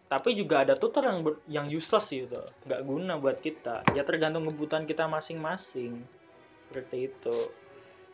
tapi 0.06 0.38
juga 0.38 0.62
ada 0.62 0.78
tutor 0.78 1.06
yang 1.06 1.26
ber- 1.26 1.42
yang 1.50 1.66
useless 1.70 2.14
gitu, 2.14 2.42
nggak 2.70 2.82
guna 2.86 3.18
buat 3.18 3.42
kita. 3.42 3.82
Ya 3.98 4.06
tergantung 4.06 4.46
kebutuhan 4.46 4.86
kita 4.86 5.10
masing-masing. 5.10 6.06
Seperti 6.70 7.10
itu. 7.10 7.38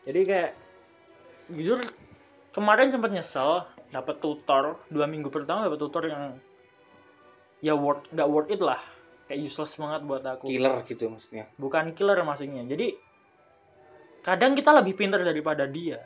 Jadi 0.08 0.20
kayak 0.24 0.52
jujur 1.52 1.84
kemarin 2.54 2.88
sempat 2.92 3.10
nyesel 3.12 3.66
dapat 3.92 4.20
tutor 4.24 4.80
dua 4.88 5.04
minggu 5.04 5.28
pertama 5.28 5.68
dapat 5.68 5.80
tutor 5.80 6.08
yang 6.08 6.40
ya 7.60 7.76
worth 7.76 8.08
nggak 8.12 8.28
worth 8.28 8.50
it 8.52 8.60
lah 8.64 8.80
kayak 9.28 9.48
useless 9.48 9.76
banget 9.76 10.02
buat 10.08 10.24
aku 10.24 10.48
Killer 10.48 10.80
gitu 10.88 11.12
maksudnya. 11.12 11.44
bukan 11.60 11.92
killer 11.92 12.18
maksudnya 12.24 12.64
jadi 12.66 12.96
kadang 14.24 14.56
kita 14.56 14.70
lebih 14.80 14.96
pintar 14.96 15.20
daripada 15.22 15.68
dia 15.68 16.00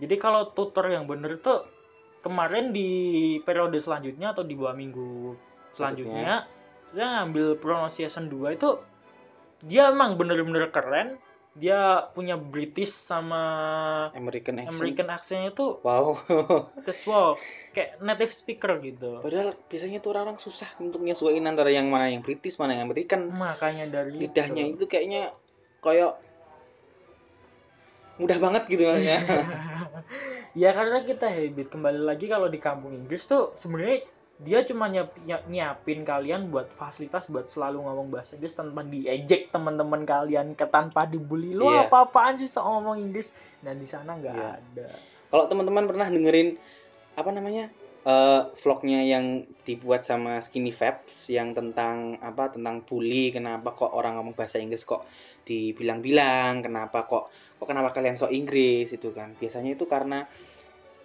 jadi 0.00 0.14
kalau 0.20 0.52
tutor 0.52 0.88
yang 0.88 1.04
bener 1.04 1.40
tuh 1.40 1.64
kemarin 2.26 2.74
di 2.74 2.90
periode 3.46 3.78
selanjutnya 3.78 4.34
atau 4.34 4.42
di 4.42 4.58
dua 4.58 4.74
minggu 4.74 5.38
selanjutnya 5.78 6.50
saya 6.90 7.06
ngambil 7.22 7.60
pronunciation 7.60 8.26
2 8.32 8.56
itu 8.56 8.70
dia 9.64 9.92
emang 9.92 10.16
bener-bener 10.16 10.72
keren 10.72 11.20
dia 11.56 12.04
punya 12.12 12.36
British 12.36 12.92
sama 12.92 13.40
American 14.12 14.60
accent. 14.60 14.76
American 14.76 15.08
accent 15.08 15.42
itu 15.56 15.80
Wow. 15.80 16.20
wow 17.08 17.32
kayak 17.72 17.96
native 18.04 18.32
speaker 18.32 18.76
gitu 18.84 19.24
Padahal 19.24 19.56
biasanya 19.72 20.04
tuh 20.04 20.12
orang 20.12 20.36
susah 20.36 20.68
untuk 20.76 21.00
nyesuaiin 21.00 21.48
antara 21.48 21.72
yang 21.72 21.88
mana 21.88 22.12
yang 22.12 22.20
British, 22.20 22.60
mana 22.60 22.76
yang 22.76 22.92
American. 22.92 23.32
makanya 23.32 23.88
dari 23.88 24.20
Lidahnya 24.20 24.68
itu 24.68 24.84
itu 24.84 24.84
kayaknya 24.84 25.32
kayak 25.80 26.20
mudah 28.20 28.38
banget 28.40 28.62
gitu 28.68 28.84
ya. 28.84 29.20
ya 30.62 30.70
karena 30.70 31.02
kita 31.02 31.26
habit 31.26 31.68
kembali 31.68 32.00
lagi 32.00 32.26
kalau 32.26 32.46
di 32.46 32.58
kampung 32.58 32.92
Inggris 32.92 33.24
tuh 33.24 33.52
sebenarnya 33.54 34.02
dia 34.36 34.60
cuma 34.62 34.84
nyiap- 34.86 35.16
nyiap- 35.18 35.48
nyiapin 35.48 36.04
kalian 36.04 36.52
buat 36.52 36.68
fasilitas 36.76 37.24
buat 37.26 37.48
selalu 37.48 37.80
ngomong 37.80 38.12
bahasa 38.12 38.36
Inggris 38.36 38.52
tanpa 38.52 38.84
diejek 38.84 39.48
teman-teman 39.48 40.04
kalian 40.04 40.52
ke 40.52 40.68
tanpa 40.68 41.08
dibully 41.08 41.56
lo 41.56 41.66
Iya. 41.66 41.88
apa-apaan 41.88 42.36
sih 42.36 42.44
sok 42.44 42.68
ngomong 42.68 43.00
Inggris 43.00 43.32
dan 43.60 43.80
di 43.80 43.88
sana 43.88 44.12
nggak 44.12 44.36
Iya. 44.36 44.50
ada 44.54 44.88
Kalau 45.26 45.44
teman-teman 45.48 45.88
pernah 45.88 46.06
dengerin 46.06 46.54
apa 47.16 47.30
namanya? 47.32 47.66
Eh, 48.06 48.42
vlognya 48.54 49.02
yang 49.02 49.42
dibuat 49.66 50.06
sama 50.06 50.38
Skinny 50.38 50.70
Fabs 50.70 51.26
yang 51.26 51.52
tentang 51.52 52.22
apa 52.22 52.54
tentang 52.54 52.86
bully 52.86 53.34
kenapa 53.34 53.74
kok 53.74 53.90
orang 53.90 54.16
ngomong 54.22 54.38
bahasa 54.38 54.62
Inggris 54.62 54.86
kok 54.86 55.02
dibilang-bilang 55.42 56.62
kenapa 56.62 57.04
kok 57.10 57.34
kok 57.58 57.66
kenapa 57.66 57.90
kalian 57.90 58.14
sok 58.14 58.30
Inggris 58.30 58.94
itu 58.94 59.10
kan. 59.10 59.34
Biasanya 59.36 59.74
itu 59.74 59.84
karena 59.90 60.22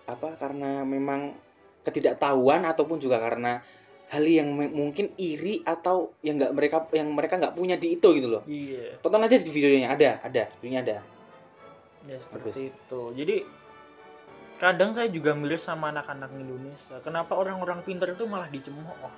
apa 0.06 0.36
karena 0.38 0.86
memang 0.86 1.34
ketidaktahuan 1.82 2.62
ataupun 2.68 3.02
juga 3.02 3.18
karena 3.18 3.64
hal 4.12 4.28
yang 4.28 4.52
mungkin 4.52 5.16
iri 5.16 5.64
atau 5.64 6.12
yang 6.20 6.36
nggak 6.36 6.52
mereka 6.52 6.78
yang 6.92 7.10
mereka 7.16 7.40
nggak 7.40 7.56
punya 7.56 7.80
di 7.80 7.96
itu 7.96 8.08
gitu 8.12 8.28
loh. 8.28 8.44
Iya. 8.44 9.00
Tonton 9.00 9.24
aja 9.24 9.40
di 9.40 9.50
videonya 9.50 9.96
ada 9.96 10.20
ada 10.20 10.52
videonya 10.60 10.80
ada. 10.84 10.98
Ya 12.06 12.18
seperti 12.20 12.74
itu. 12.76 13.02
Jadi 13.16 13.36
kadang 14.62 14.94
saya 14.94 15.10
juga 15.10 15.34
miris 15.34 15.66
sama 15.66 15.90
anak-anak 15.90 16.30
Indonesia 16.38 17.02
kenapa 17.02 17.34
orang-orang 17.34 17.82
pintar 17.82 18.14
itu 18.14 18.30
malah 18.30 18.46
dicemooh? 18.46 19.10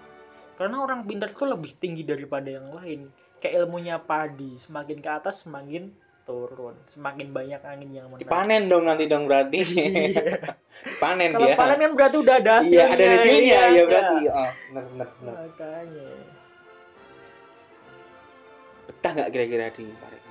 Karena 0.56 0.80
orang 0.80 1.04
pintar 1.04 1.36
itu 1.36 1.44
lebih 1.44 1.76
tinggi 1.76 2.08
daripada 2.08 2.48
yang 2.48 2.72
lain. 2.72 3.12
Kayak 3.44 3.68
ilmunya 3.68 4.00
padi 4.00 4.56
semakin 4.56 5.04
ke 5.04 5.10
atas 5.12 5.44
semakin 5.44 5.92
turun. 6.24 6.80
Semakin 6.88 7.36
banyak 7.36 7.60
angin 7.68 7.90
yang 7.92 8.08
menarik. 8.08 8.24
Dipanen 8.24 8.72
dong 8.72 8.88
nanti 8.88 9.04
dong 9.12 9.28
berarti. 9.28 9.60
Iya. 10.74 10.98
panen 10.98 11.38
kalau 11.38 11.54
dia. 11.54 11.54
panen 11.54 11.78
kan 11.86 11.92
berarti 11.94 12.18
udah 12.18 12.36
ada 12.42 12.52
hasilnya 12.58 12.74
iya 12.74 12.86
ada 12.98 13.04
hasilnya 13.14 13.38
iya, 13.46 13.54
ya 13.62 13.70
iya. 13.70 13.84
berarti. 13.86 14.18
Oh 14.26 14.50
benar 14.50 14.84
benar 14.90 15.08
benar. 15.22 15.34
Makanya. 15.38 16.08
Betah 18.90 19.12
nggak 19.14 19.30
kira-kira 19.30 19.66
di 19.70 19.86
Parek 19.94 20.22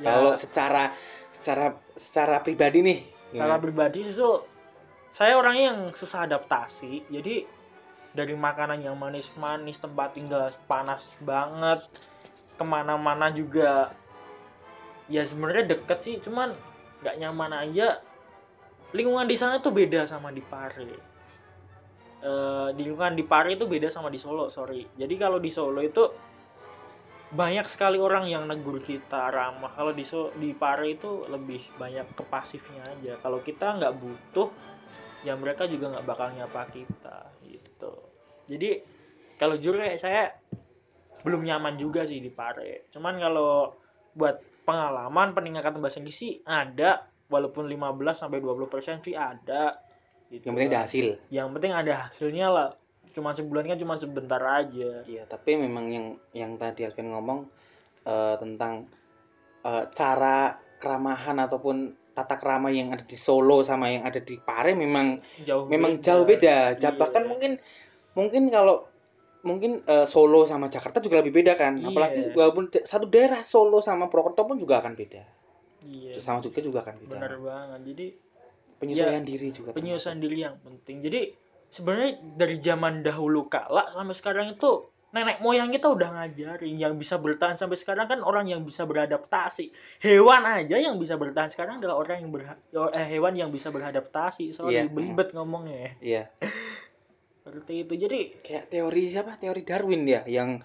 ya, 0.00 0.04
kalau 0.04 0.32
secara 0.36 0.82
secara 1.32 1.66
secara 1.96 2.36
pribadi 2.44 2.78
nih 2.84 2.98
secara 3.30 3.56
gimana? 3.56 3.62
pribadi 3.62 3.98
justru 4.04 4.44
saya 5.10 5.38
orangnya 5.38 5.74
yang 5.74 5.80
susah 5.90 6.26
adaptasi. 6.26 7.06
Jadi 7.10 7.46
dari 8.10 8.34
makanan 8.34 8.82
yang 8.82 8.98
manis-manis 8.98 9.78
tempat 9.78 10.18
tinggal 10.18 10.50
panas 10.66 11.14
banget 11.22 11.86
ke 12.58 12.64
mana-mana 12.66 13.30
juga 13.30 13.94
ya 15.10 15.22
sebenarnya 15.22 15.74
deket 15.78 15.98
sih 15.98 16.14
cuman 16.22 16.50
nggak 17.02 17.16
nyaman 17.22 17.52
aja. 17.54 18.02
Lingkungan 18.90 19.30
di 19.30 19.38
sana 19.38 19.62
tuh 19.62 19.70
beda 19.70 20.06
sama 20.10 20.34
di 20.34 20.42
Pare. 20.42 20.90
Di 22.74 22.82
lingkungan 22.82 23.14
di 23.14 23.22
Pare 23.22 23.54
itu 23.54 23.66
beda 23.70 23.90
sama 23.90 24.10
di 24.10 24.18
Solo 24.18 24.50
sorry. 24.50 24.82
Jadi 24.98 25.14
kalau 25.14 25.38
di 25.38 25.50
Solo 25.50 25.78
itu 25.82 26.06
banyak 27.30 27.66
sekali 27.70 28.02
orang 28.02 28.26
yang 28.26 28.50
negur 28.50 28.82
kita 28.82 29.30
ramah. 29.30 29.70
Kalau 29.70 29.94
di 29.94 30.02
so 30.02 30.34
di 30.34 30.50
Pare 30.50 30.90
itu 30.90 31.26
lebih 31.30 31.62
banyak 31.78 32.18
ke 32.18 32.26
pasifnya 32.26 32.82
aja. 32.90 33.22
Kalau 33.22 33.38
kita 33.38 33.78
nggak 33.78 33.94
butuh 33.94 34.50
ya 35.22 35.36
mereka 35.38 35.70
juga 35.70 35.94
nggak 35.94 36.06
bakal 36.06 36.34
nyapa 36.34 36.66
kita 36.74 37.30
gitu. 37.46 37.92
Jadi 38.50 38.82
kalau 39.38 39.54
jujur 39.54 39.78
ya 39.78 39.94
saya 39.94 40.34
belum 41.22 41.46
nyaman 41.46 41.78
juga 41.78 42.02
sih 42.02 42.18
di 42.18 42.34
Pare. 42.34 42.90
Cuman 42.90 43.22
kalau 43.22 43.78
buat 44.10 44.42
pengalaman 44.66 45.30
peningkatan 45.30 45.78
bahasa 45.78 46.02
Inggris 46.02 46.18
sih 46.18 46.42
ada. 46.42 47.06
Walaupun 47.30 47.70
15 47.70 48.26
sampai 48.26 48.42
20% 48.42 49.06
sih 49.06 49.14
ada 49.14 49.78
gitu. 50.34 50.50
Yang 50.50 50.54
penting 50.58 50.70
ada 50.74 50.80
hasil. 50.82 51.06
Yang 51.30 51.48
penting 51.54 51.72
ada 51.78 51.94
hasilnya 52.10 52.46
lah 52.50 52.68
cuma 53.10 53.34
sebulan 53.34 53.64
kan 53.74 53.78
cuma 53.78 53.94
sebentar 53.98 54.40
aja. 54.42 55.02
Iya 55.04 55.24
tapi 55.26 55.58
memang 55.58 55.86
yang 55.90 56.06
yang 56.34 56.52
tadi 56.56 56.86
Alvin 56.86 57.10
ngomong 57.10 57.46
eh, 58.06 58.34
tentang 58.38 58.86
eh, 59.66 59.84
cara 59.92 60.56
keramahan 60.80 61.36
ataupun 61.44 62.00
tata 62.16 62.36
krama 62.36 62.68
yang 62.74 62.90
ada 62.90 63.06
di 63.06 63.14
Solo 63.14 63.62
sama 63.62 63.88
yang 63.88 64.02
ada 64.04 64.18
di 64.18 64.36
Pare 64.40 64.74
memang 64.74 65.20
jauh 65.46 65.66
memang 65.70 66.02
jauh 66.02 66.26
beda. 66.26 66.76
Iya. 66.76 66.90
bahkan 66.98 67.24
mungkin 67.24 67.60
mungkin 68.18 68.50
kalau 68.50 68.88
mungkin 69.40 69.80
eh, 69.86 70.06
Solo 70.06 70.44
sama 70.44 70.68
Jakarta 70.68 71.00
juga 71.00 71.22
lebih 71.22 71.42
beda 71.42 71.54
kan. 71.56 71.80
Iya. 71.80 71.88
apalagi 71.92 72.20
walaupun 72.34 72.64
satu 72.72 73.06
daerah 73.08 73.40
Solo 73.46 73.80
sama 73.80 74.10
Purwokerto 74.12 74.44
pun 74.44 74.56
juga 74.58 74.82
akan 74.84 74.94
beda. 74.98 75.22
Iya. 75.86 76.20
Sama 76.20 76.44
juga 76.44 76.60
juga 76.60 76.84
akan 76.84 76.94
beda. 77.04 77.12
Benar 77.16 77.34
banget. 77.40 77.80
Jadi 77.94 78.06
penyesuaian 78.80 79.24
diri 79.24 79.48
juga 79.52 79.76
penyusuan 79.76 80.18
diri 80.18 80.36
yang 80.40 80.56
penting. 80.64 81.04
Jadi 81.04 81.20
sebenarnya 81.70 82.18
dari 82.36 82.56
zaman 82.58 83.02
dahulu 83.06 83.46
kala 83.46 83.90
sampai 83.94 84.14
sekarang 84.14 84.46
itu 84.54 84.90
nenek 85.10 85.42
moyang 85.42 85.74
kita 85.74 85.90
udah 85.90 86.08
ngajarin 86.14 86.78
yang 86.78 86.94
bisa 86.94 87.18
bertahan 87.18 87.58
sampai 87.58 87.74
sekarang 87.74 88.06
kan 88.06 88.22
orang 88.22 88.46
yang 88.46 88.62
bisa 88.62 88.86
beradaptasi. 88.86 89.74
Hewan 89.98 90.46
aja 90.46 90.78
yang 90.78 91.02
bisa 91.02 91.18
bertahan 91.18 91.50
sekarang 91.50 91.82
adalah 91.82 91.98
orang 91.98 92.22
yang 92.22 92.30
berha 92.30 92.54
eh, 92.94 93.06
hewan 93.10 93.34
yang 93.34 93.50
bisa 93.50 93.74
beradaptasi. 93.74 94.50
Iya. 94.50 94.54
soalnya 94.54 94.84
belibet 94.86 95.34
ngomongnya 95.34 95.76
ya. 95.76 95.92
Iya. 95.98 96.22
Seperti 97.42 97.72
itu. 97.82 97.94
Jadi 97.98 98.20
kayak 98.38 98.70
teori 98.70 99.02
siapa? 99.10 99.34
Teori 99.34 99.62
Darwin 99.66 100.02
ya 100.06 100.22
yang 100.30 100.62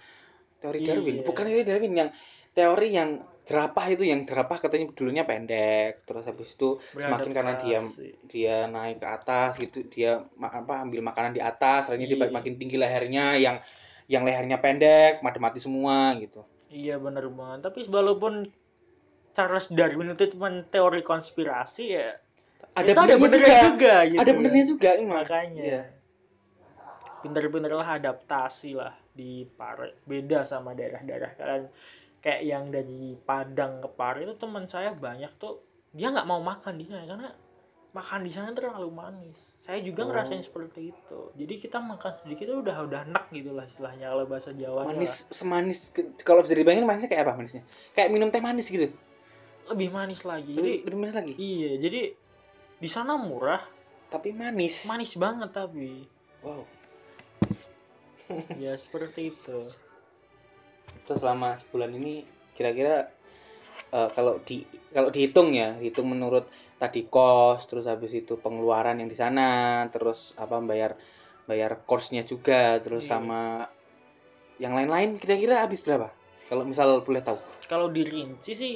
teori 0.61 0.79
Iya. 0.85 0.87
Darwin. 0.93 1.15
Bukan 1.25 1.43
teori 1.49 1.65
Darwin 1.65 1.93
yang 1.97 2.09
teori 2.53 2.89
yang 2.93 3.09
jerapah 3.45 3.85
itu 3.93 4.03
yang 4.09 4.25
jerapah 4.25 4.57
katanya 4.57 4.89
dulunya 4.97 5.23
pendek 5.23 6.01
terus 6.09 6.25
habis 6.25 6.57
itu 6.57 6.81
semakin 6.97 7.31
karena 7.31 7.53
dia 7.61 7.79
beradaptasi. 7.79 8.09
dia 8.25 8.55
naik 8.65 8.97
ke 8.97 9.07
atas 9.07 9.51
gitu 9.61 9.85
dia 9.85 10.25
apa 10.41 10.81
ambil 10.81 11.05
makanan 11.05 11.31
di 11.37 11.41
atas 11.45 11.87
akhirnya 11.87 12.09
dia 12.09 12.17
Iya. 12.25 12.33
makin 12.33 12.53
tinggi 12.57 12.77
lehernya 12.81 13.37
yang 13.37 13.57
yang 14.09 14.25
lehernya 14.25 14.57
pendek 14.57 15.21
mati 15.21 15.37
mati 15.41 15.59
semua 15.61 16.13
gitu. 16.17 16.41
Iya 16.69 16.97
benar 16.97 17.25
banget. 17.29 17.69
Tapi 17.69 17.85
walaupun 17.89 18.49
Charles 19.37 19.69
Darwin 19.69 20.13
itu 20.13 20.33
cuma 20.33 20.49
teori 20.69 21.05
konspirasi 21.05 21.85
ya 21.93 22.17
ada 22.75 22.91
itu 22.91 23.15
benernya 23.21 23.45
juga, 23.45 23.67
juga 23.71 23.95
gitu 24.09 24.19
ada 24.21 24.31
benernya 24.33 24.65
juga 24.65 24.89
emang. 24.97 25.21
Makanya. 25.21 25.63
Iya. 25.63 25.83
pinter-pinter 27.25 27.73
lah 27.73 27.97
adaptasi 27.97 28.77
lah 28.77 28.93
di 29.09 29.49
Pare 29.49 29.97
beda 30.05 30.45
sama 30.45 30.77
daerah-daerah 30.77 31.33
kalian 31.33 31.65
kayak 32.25 32.41
yang 32.41 32.73
dari 32.73 33.13
Padang 33.21 33.79
ke 33.79 33.89
Pare 33.93 34.25
itu 34.25 34.33
teman 34.33 34.65
saya 34.65 34.91
banyak 34.91 35.29
tuh 35.37 35.61
dia 35.93 36.09
nggak 36.09 36.25
mau 36.25 36.41
makan 36.41 36.73
di 36.75 36.83
sana 36.83 37.05
karena 37.05 37.29
makan 37.93 38.25
di 38.25 38.31
sana 38.33 38.51
terlalu 38.51 38.89
manis. 38.91 39.37
Saya 39.55 39.79
juga 39.79 40.03
Oh. 40.03 40.11
ngerasain 40.11 40.41
seperti 40.41 40.91
itu. 40.91 41.19
Jadi 41.37 41.53
kita 41.55 41.77
makan 41.77 42.17
sedikit 42.19 42.49
itu 42.49 42.57
udah 42.59 42.83
udah 42.83 42.99
enak 43.07 43.31
gitu 43.31 43.53
lah 43.53 43.63
istilahnya 43.63 44.09
kalau 44.09 44.25
bahasa 44.25 44.51
Jawa 44.51 44.83
manis 44.83 45.29
semanis 45.29 45.93
ke- 45.93 46.11
kalau 46.25 46.41
bisa 46.41 46.57
dibayangin 46.57 46.83
manisnya 46.83 47.07
kayak 47.07 47.29
apa 47.29 47.39
manisnya? 47.39 47.63
Kayak 47.93 48.09
minum 48.11 48.27
teh 48.27 48.41
manis 48.41 48.67
gitu? 48.67 48.89
Lebih 49.69 49.89
manis 49.93 50.25
lagi. 50.25 50.51
Jadi 50.51 50.71
lebih, 50.81 50.91
lebih 50.91 50.99
manis 50.99 51.15
lagi? 51.15 51.33
iya 51.37 51.71
jadi 51.77 52.01
di 52.75 52.89
sana 52.89 53.15
murah. 53.15 53.63
Tapi 54.09 54.33
manis. 54.33 54.83
Manis 54.85 55.15
banget 55.15 55.53
tapi. 55.53 56.03
Wow. 56.41 56.65
Ya 58.57 58.73
seperti 58.75 59.29
itu 59.31 59.59
terus 61.05 61.21
selama 61.21 61.53
sebulan 61.57 61.91
ini 61.95 62.25
kira-kira 62.57 63.09
eh, 63.93 64.09
kalau 64.13 64.41
di 64.41 64.65
kalau 64.91 65.09
dihitung 65.13 65.53
ya 65.53 65.77
hitung 65.77 66.09
menurut 66.11 66.49
tadi 66.81 67.05
kos 67.07 67.69
terus 67.69 67.85
habis 67.85 68.11
itu 68.17 68.35
pengeluaran 68.41 68.99
yang 68.99 69.09
di 69.09 69.17
sana 69.17 69.85
terus 69.93 70.33
apa 70.35 70.59
bayar 70.59 70.97
bayar 71.45 71.85
course-nya 71.85 72.25
juga 72.25 72.81
terus 72.81 73.05
Iya. 73.05 73.21
sama 73.21 73.41
yang 74.57 74.73
lain-lain 74.73 75.19
kira-kira 75.19 75.61
habis 75.67 75.83
berapa? 75.83 76.09
Kalau 76.47 76.63
misal 76.63 77.01
boleh 77.03 77.21
tahu. 77.25 77.37
Kalau 77.67 77.89
dirinci 77.91 78.53
sih 78.55 78.75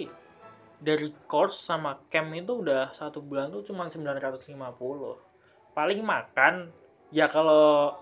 dari 0.79 1.11
course 1.27 1.59
sama 1.59 1.99
camp 2.07 2.31
itu 2.35 2.63
udah 2.63 2.91
satu 2.95 3.19
bulan 3.19 3.51
tuh 3.51 3.67
cuma 3.67 3.91
950 3.91 4.47
paling 5.75 5.99
makan 6.01 6.71
ya 7.11 7.27
kalau 7.27 7.93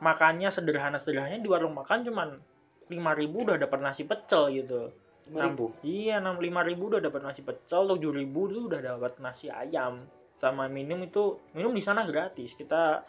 makannya 0.00 0.48
sederhana-sederhananya 0.48 1.40
di 1.44 1.48
warung 1.48 1.76
makan 1.76 2.08
cuman 2.08 2.28
5000 2.86 3.26
udah 3.32 3.56
dapat 3.58 3.78
nasi 3.82 4.02
pecel 4.06 4.54
gitu. 4.54 4.94
Lima 5.26 5.50
ribu? 5.50 5.74
Iya 5.82 6.22
65.000 6.22 6.78
udah 6.78 7.00
dapat 7.02 7.20
nasi 7.26 7.40
pecel 7.42 7.82
7000 7.82 8.30
tuh 8.30 8.62
udah 8.70 8.80
dapat 8.80 9.12
nasi 9.18 9.50
ayam. 9.50 10.06
Sama 10.38 10.70
minum 10.70 11.02
itu 11.02 11.40
minum 11.56 11.74
di 11.74 11.82
sana 11.82 12.06
gratis. 12.06 12.54
Kita 12.54 13.02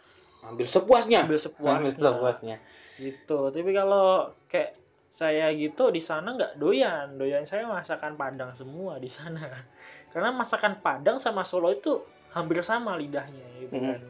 ambil 0.49 0.65
sepuasnya. 0.65 1.25
ambil 1.25 1.37
ambil 1.37 1.45
sepuasnya. 1.45 1.93
Sepuasnya 1.93 2.57
gitu. 2.97 3.53
Tapi 3.53 3.71
kalau 3.73 4.33
kayak 4.49 4.73
saya 5.13 5.49
gitu 5.53 5.93
di 5.93 6.01
sana 6.01 6.33
nggak 6.33 6.57
doyan. 6.57 7.21
Doyan 7.21 7.45
saya 7.45 7.69
masakan 7.69 8.17
Padang 8.17 8.57
semua 8.57 8.97
di 8.97 9.09
sana. 9.09 9.45
Karena 10.13 10.33
masakan 10.33 10.81
Padang 10.81 11.21
sama 11.21 11.45
Solo 11.45 11.69
itu 11.69 12.01
hampir 12.33 12.65
sama 12.65 12.97
lidahnya 12.97 13.45
gitu 13.61 13.77
kan. 13.77 14.01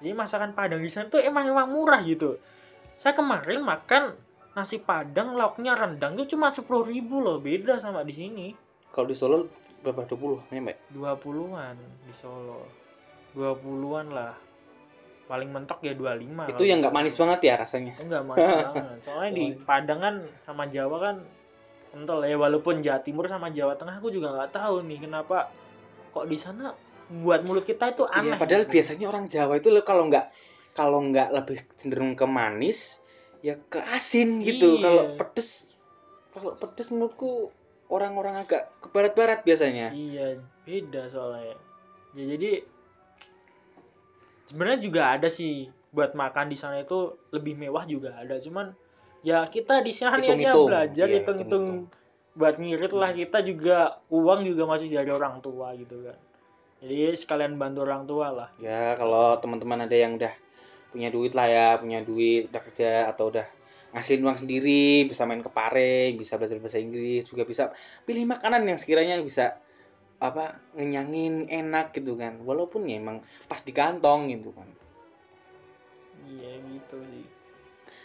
Jadi 0.00 0.12
masakan 0.16 0.56
Padang 0.56 0.80
di 0.80 0.88
sana 0.88 1.12
tuh 1.12 1.20
emang 1.20 1.44
emang 1.44 1.68
murah 1.68 2.00
gitu. 2.08 2.40
Saya 2.96 3.12
kemarin 3.12 3.60
makan 3.64 4.16
nasi 4.50 4.78
Padang 4.78 5.34
lauknya 5.34 5.72
rendang 5.72 6.14
itu 6.14 6.34
cuma 6.34 6.50
sepuluh 6.50 6.82
ribu 6.82 7.22
loh 7.22 7.38
beda 7.38 7.78
sama 7.78 8.02
di 8.02 8.14
sini. 8.14 8.46
Kalau 8.90 9.06
di 9.06 9.14
Solo 9.14 9.46
berapa? 9.80 10.04
20 10.04 10.50
nyampe 10.50 10.74
20-an 10.92 11.76
di 12.04 12.12
Solo. 12.12 12.66
20-an 13.32 14.06
lah. 14.10 14.34
Paling 15.24 15.46
mentok 15.46 15.78
ya 15.86 15.94
25 15.94 16.50
itu 16.50 16.64
yang 16.66 16.82
nggak 16.82 16.90
manis 16.90 17.14
banget 17.14 17.40
ya 17.46 17.54
rasanya. 17.54 17.94
Enggak 18.02 18.22
manis 18.26 18.50
banget. 18.66 18.98
Soalnya 19.06 19.30
di 19.30 19.44
Padang 19.56 20.00
kan 20.02 20.14
sama 20.42 20.66
Jawa 20.66 20.96
kan 20.98 21.16
kental 21.94 22.18
ya. 22.26 22.34
Walaupun 22.34 22.82
Jawa 22.82 22.98
Timur 23.00 23.30
sama 23.30 23.54
Jawa 23.54 23.78
Tengah 23.78 24.02
aku 24.02 24.10
juga 24.10 24.34
nggak 24.34 24.50
tahu 24.50 24.82
nih 24.90 25.06
kenapa 25.06 25.54
kok 26.10 26.26
di 26.26 26.34
sana 26.34 26.74
buat 27.06 27.46
mulut 27.46 27.62
kita 27.62 27.94
itu 27.94 28.02
Iya, 28.06 28.34
aneh. 28.34 28.38
padahal 28.38 28.66
gitu. 28.66 28.74
biasanya 28.74 29.06
orang 29.06 29.24
Jawa 29.26 29.54
itu 29.58 29.70
kalau 29.82 30.10
nggak 30.10 30.26
kalau 30.74 30.98
nggak 31.02 31.28
lebih 31.30 31.58
cenderung 31.78 32.14
ke 32.14 32.26
manis 32.26 32.98
ya 33.40 33.56
ke 33.68 33.80
asin 33.80 34.44
gitu. 34.44 34.76
Iya. 34.76 34.82
kalau 34.84 35.02
pedes 35.16 35.48
kalau 36.30 36.52
pedes 36.56 36.88
menurutku 36.92 37.50
orang-orang 37.90 38.44
agak 38.46 38.70
ke 38.78 38.88
barat-barat 38.92 39.42
biasanya. 39.42 39.90
Iya 39.90 40.38
beda 40.62 41.10
soalnya. 41.10 41.58
Ya 42.14 42.24
jadi 42.36 42.62
sebenarnya 44.46 44.78
juga 44.82 45.02
ada 45.18 45.28
sih 45.30 45.70
buat 45.90 46.14
makan 46.14 46.50
di 46.50 46.58
sana 46.58 46.82
itu 46.82 47.18
lebih 47.34 47.58
mewah 47.58 47.82
juga 47.86 48.14
ada. 48.14 48.38
Cuman 48.38 48.74
ya 49.26 49.42
kita 49.50 49.82
di 49.82 49.90
sana 49.90 50.22
hanya 50.22 50.54
belajar 50.54 51.06
Iya, 51.10 51.22
hitung-hitung. 51.22 51.66
hitung-hitung. 51.66 51.98
buat 52.30 52.62
ngirit 52.62 52.94
lah 52.94 53.10
kita 53.10 53.42
juga 53.42 53.98
uang 54.06 54.46
juga 54.46 54.62
masih 54.70 54.86
dari 54.86 55.10
orang 55.10 55.42
tua 55.42 55.74
gitu 55.74 55.98
kan. 56.06 56.14
Jadi 56.80 57.12
sekalian 57.18 57.58
bantu 57.58 57.82
orang 57.82 58.06
tua 58.06 58.30
lah. 58.30 58.48
Ya 58.62 58.94
kalau 58.94 59.34
teman-teman 59.42 59.84
ada 59.84 59.96
yang 59.98 60.14
udah 60.14 60.30
punya 60.90 61.08
duit 61.08 61.32
lah 61.38 61.46
ya 61.46 61.68
punya 61.78 62.02
duit 62.02 62.50
udah 62.50 62.62
kerja 62.66 62.90
atau 63.10 63.30
udah 63.30 63.46
ngasilin 63.90 64.22
uang 64.22 64.38
sendiri 64.46 65.06
bisa 65.06 65.26
main 65.26 65.42
ke 65.42 65.50
pare 65.50 66.14
bisa 66.14 66.38
belajar 66.38 66.58
bahasa 66.62 66.78
Inggris 66.78 67.26
juga 67.26 67.42
bisa 67.42 67.74
pilih 68.06 68.26
makanan 68.26 68.62
yang 68.66 68.78
sekiranya 68.78 69.18
bisa 69.18 69.58
apa 70.20 70.60
ngenyangin 70.76 71.48
enak 71.48 71.96
gitu 71.96 72.14
kan. 72.14 72.44
Walaupun 72.44 72.86
ya 72.86 73.00
emang 73.00 73.24
pas 73.48 73.64
di 73.64 73.72
kantong 73.72 74.28
gitu 74.30 74.52
kan. 74.52 74.68
Iya 76.28 76.60
gitu 76.60 77.00
sih. 77.00 77.24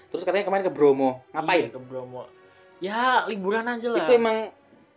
Terus 0.10 0.24
katanya 0.24 0.48
kemarin 0.48 0.66
ke 0.66 0.74
Bromo 0.74 1.28
ngapain? 1.36 1.68
Iya, 1.68 1.76
ke 1.76 1.82
Bromo. 1.84 2.24
Ya 2.80 3.28
liburan 3.28 3.68
aja 3.68 3.92
lah. 3.92 4.08
Itu 4.08 4.16
emang 4.16 4.48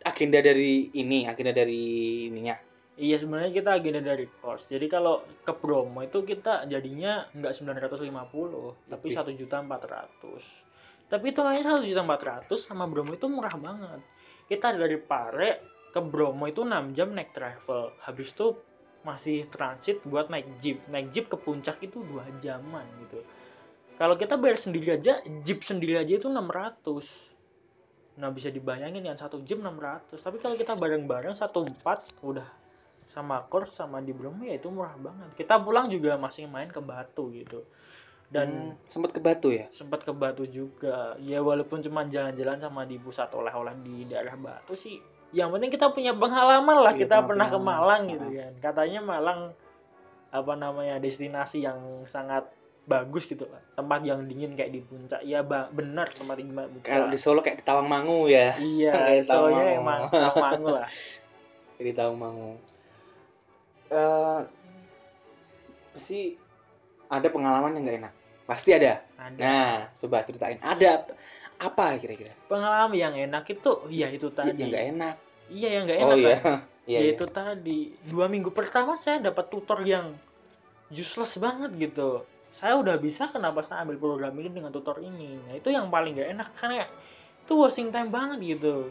agenda 0.06 0.38
dari 0.38 0.94
ini 0.94 1.26
agenda 1.26 1.50
dari 1.50 1.82
ininya 2.30 2.54
Iya 2.98 3.14
sebenarnya 3.14 3.54
kita 3.54 3.78
agenda 3.78 4.02
dari 4.02 4.26
course. 4.26 4.66
Jadi 4.66 4.90
kalau 4.90 5.22
ke 5.46 5.54
Bromo 5.54 6.02
itu 6.02 6.26
kita 6.26 6.66
jadinya 6.66 7.30
nggak 7.30 7.54
950, 7.54 8.90
tapi 8.90 9.06
Lebih. 9.06 9.14
satu 9.14 9.30
juta 9.30 9.62
empat 9.62 9.82
ratus. 9.86 10.44
Tapi 11.06 11.30
itu 11.30 11.38
kayaknya 11.38 11.64
satu 11.64 11.86
juta 11.86 12.02
empat 12.02 12.22
ratus 12.26 12.66
sama 12.66 12.90
Bromo 12.90 13.14
itu 13.14 13.30
murah 13.30 13.54
banget. 13.54 14.02
Kita 14.50 14.74
dari 14.74 14.98
Pare 14.98 15.78
ke 15.94 16.00
Bromo 16.04 16.44
itu 16.44 16.62
6 16.66 16.92
jam 16.92 17.16
naik 17.16 17.32
travel 17.32 17.96
habis 18.04 18.36
itu 18.36 18.52
masih 19.06 19.48
transit 19.48 20.04
buat 20.04 20.28
naik 20.28 20.60
jeep 20.60 20.84
naik 20.92 21.08
jeep 21.14 21.32
ke 21.32 21.36
puncak 21.40 21.80
itu 21.80 22.02
dua 22.04 22.28
jaman 22.44 22.84
gitu 23.06 23.24
kalau 23.96 24.14
kita 24.20 24.36
bayar 24.36 24.60
sendiri 24.60 25.00
aja 25.00 25.22
jeep 25.46 25.64
sendiri 25.64 25.96
aja 25.96 26.12
itu 26.20 26.28
600 26.28 28.20
nah 28.20 28.28
bisa 28.34 28.50
dibayangin 28.50 29.06
yang 29.06 29.16
satu 29.16 29.40
jam 29.46 29.64
600 29.64 30.18
tapi 30.20 30.36
kalau 30.42 30.58
kita 30.58 30.76
bareng-bareng 30.76 31.32
satu 31.32 31.64
empat 31.64 32.04
udah 32.20 32.44
sama 33.18 33.42
kurs 33.44 33.74
sama 33.74 33.98
di 33.98 34.10
Bromo 34.10 34.40
ya 34.40 34.54
itu 34.54 34.70
murah 34.70 34.94
banget. 34.94 35.34
Kita 35.34 35.58
pulang 35.58 35.90
juga 35.90 36.14
masih 36.14 36.46
main 36.46 36.70
ke 36.70 36.78
Batu 36.78 37.34
gitu. 37.34 37.66
Dan 38.28 38.76
Hmm, 38.76 38.86
sempat 38.86 39.10
ke 39.10 39.18
Batu 39.18 39.50
ya? 39.50 39.66
sempat 39.70 40.06
ke 40.06 40.12
Batu 40.12 40.46
juga. 40.46 41.18
Ya 41.18 41.42
walaupun 41.42 41.80
cuma 41.80 42.04
jalan-jalan 42.04 42.56
sama 42.56 42.84
di 42.84 42.94
pusat 42.96 43.26
oleh-oleh 43.32 43.74
di 43.80 44.06
daerah 44.06 44.38
Batu 44.38 44.78
sih 44.78 45.02
yang 45.28 45.50
penting 45.50 45.68
kita 45.68 45.90
punya 45.90 46.14
pengalaman 46.14 46.78
lah. 46.78 46.94
Iya, 46.94 47.04
kita 47.04 47.16
pernah 47.20 47.48
ke. 47.48 47.58
Malang 47.58 48.02
gitu 48.06 48.24
Ah. 48.24 48.32
kan. 48.38 48.52
Katanya 48.62 49.00
Malang 49.02 49.40
apa 50.28 50.52
namanya 50.54 50.96
destinasi 50.96 51.64
yang 51.64 51.80
sangat 52.04 52.46
bagus 52.84 53.24
gitu 53.24 53.44
lah. 53.44 53.60
Tempat 53.74 54.00
yang 54.00 54.24
dingin 54.24 54.52
kayak 54.52 54.70
di 54.70 54.80
puncak. 54.80 55.20
Ya 55.20 55.42
ba- 55.42 55.68
benar 55.68 56.08
tempat 56.08 56.36
di 56.36 56.46
puncak 56.46 56.84
kalau 56.86 57.08
di 57.08 57.18
Solo 57.18 57.40
kayak 57.40 57.60
di 57.60 57.64
Tawangmangu 57.64 58.28
ya. 58.28 58.54
Iya 58.54 58.92
Tawangmangu. 59.28 59.72
emang 59.74 60.00
Tawangmangu 60.06 60.68
lah. 60.70 60.88
Di 61.78 61.92
Tawangmangu 61.92 62.58
eh 63.88 64.40
pasti 65.96 66.36
ada 67.08 67.28
pengalaman 67.32 67.74
yang 67.74 67.84
nggak 67.84 67.98
enak. 68.04 68.14
Pasti 68.44 68.70
ada. 68.72 69.02
Ada. 69.16 69.40
Nah 69.40 69.76
coba 69.98 70.24
ceritain. 70.24 70.60
Ada 70.60 71.08
apa 71.58 71.98
kira-kira? 71.98 72.32
Pengalaman 72.46 72.94
yang 72.94 73.14
enak 73.16 73.44
itu 73.50 73.88
iya 73.90 74.08
itu 74.12 74.30
tadi. 74.30 74.54
yang 74.54 74.70
nggak 74.70 74.86
enak. 74.94 75.14
Iya 75.48 75.68
yang 75.74 75.82
nggak 75.88 76.00
enak 76.00 76.16
oh 76.16 76.18
iya. 76.20 76.36
kan? 76.38 76.58
iya 76.90 76.98
ya 76.98 77.00
iya. 77.04 77.10
itu 77.16 77.24
tadi. 77.26 77.80
Dua 78.06 78.26
minggu 78.30 78.52
pertama 78.54 78.94
saya 78.94 79.18
dapat 79.18 79.50
tutor 79.50 79.82
yang 79.82 80.14
useless 80.92 81.36
banget 81.40 81.72
gitu. 81.76 82.24
Saya 82.52 82.80
udah 82.80 82.96
bisa 82.96 83.28
kenapa 83.28 83.60
saya 83.64 83.84
ambil 83.84 84.00
program 84.00 84.32
ini 84.40 84.48
dengan 84.48 84.72
tutor 84.72 85.00
ini? 85.04 85.36
Nah 85.44 85.54
itu 85.60 85.68
yang 85.68 85.92
paling 85.92 86.16
gak 86.16 86.32
enak 86.32 86.48
karena 86.56 86.88
itu 87.44 87.52
wasting 87.56 87.92
time 87.92 88.08
banget 88.08 88.56
gitu. 88.56 88.88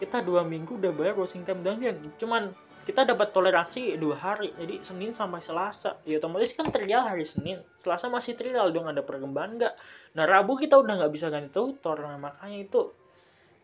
Kita 0.00 0.24
dua 0.24 0.46
minggu 0.46 0.80
udah 0.80 0.92
bayar 0.94 1.14
wasting 1.18 1.44
time 1.44 1.60
dan 1.60 1.80
cuman 2.16 2.54
kita 2.88 3.04
dapat 3.04 3.36
toleransi 3.36 4.00
dua 4.00 4.16
hari 4.16 4.48
jadi 4.56 4.80
Senin 4.80 5.12
sampai 5.12 5.44
Selasa. 5.44 6.00
Ya 6.08 6.16
otomatis 6.16 6.56
kan 6.56 6.72
trial 6.72 7.04
hari 7.04 7.28
Senin. 7.28 7.60
Selasa 7.76 8.08
masih 8.08 8.32
trial 8.32 8.72
dong 8.72 8.88
ada 8.88 9.04
perkembangan 9.04 9.60
nggak? 9.60 9.74
Nah 10.16 10.24
Rabu 10.24 10.56
kita 10.56 10.80
udah 10.80 11.04
nggak 11.04 11.12
bisa 11.12 11.28
ganti 11.28 11.52
tutor 11.52 12.00
nah 12.00 12.16
makanya 12.16 12.64
itu 12.64 12.88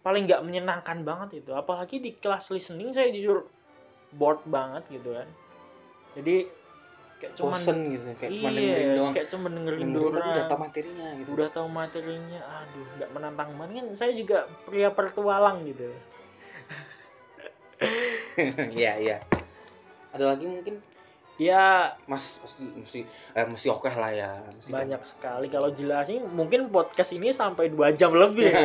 paling 0.04 0.28
nggak 0.28 0.44
menyenangkan 0.44 1.08
banget 1.08 1.40
itu. 1.40 1.56
Apalagi 1.56 2.04
di 2.04 2.12
kelas 2.12 2.52
listening 2.52 2.92
saya 2.92 3.08
jujur 3.08 3.48
bored 4.12 4.44
banget 4.44 4.84
gitu 4.92 5.16
kan. 5.16 5.28
Jadi 6.20 6.44
kayak 7.24 7.32
cuman 7.40 7.56
bosen 7.56 7.78
gitu 7.88 8.12
kayak 8.20 8.30
cuma 8.36 8.48
iya 8.52 8.60
dengerin 8.60 8.88
doang. 8.92 9.12
kayak 9.16 9.28
cuma 9.32 9.46
dengerin, 9.48 9.88
dengerin 9.88 9.96
doang. 9.96 10.32
udah 10.36 10.44
tahu 10.44 10.60
materinya 10.60 11.08
gitu. 11.16 11.28
Udah 11.32 11.48
tahu 11.48 11.68
materinya 11.72 12.40
aduh 12.44 12.86
nggak 13.00 13.10
menantang 13.16 13.50
banget. 13.56 13.74
Kan 13.80 13.86
saya 13.96 14.12
juga 14.12 14.44
pria 14.68 14.92
pertualang 14.92 15.64
gitu 15.64 15.88
iya 18.78 18.92
iya. 18.98 19.16
Ada 20.14 20.34
lagi 20.34 20.46
mungkin? 20.46 20.78
Ya. 21.34 21.98
Mas 22.06 22.38
pasti 22.38 22.62
mesti 22.62 23.00
eh 23.34 23.46
mesti 23.46 23.66
oke 23.66 23.90
lah 23.90 24.10
ya 24.14 24.38
mesti 24.46 24.70
banyak 24.70 25.02
sekali. 25.02 25.46
Kalau 25.50 25.74
jelasin 25.74 26.22
mungkin 26.30 26.70
podcast 26.70 27.10
ini 27.14 27.34
sampai 27.34 27.74
dua 27.74 27.90
jam 27.90 28.14
lebih 28.14 28.54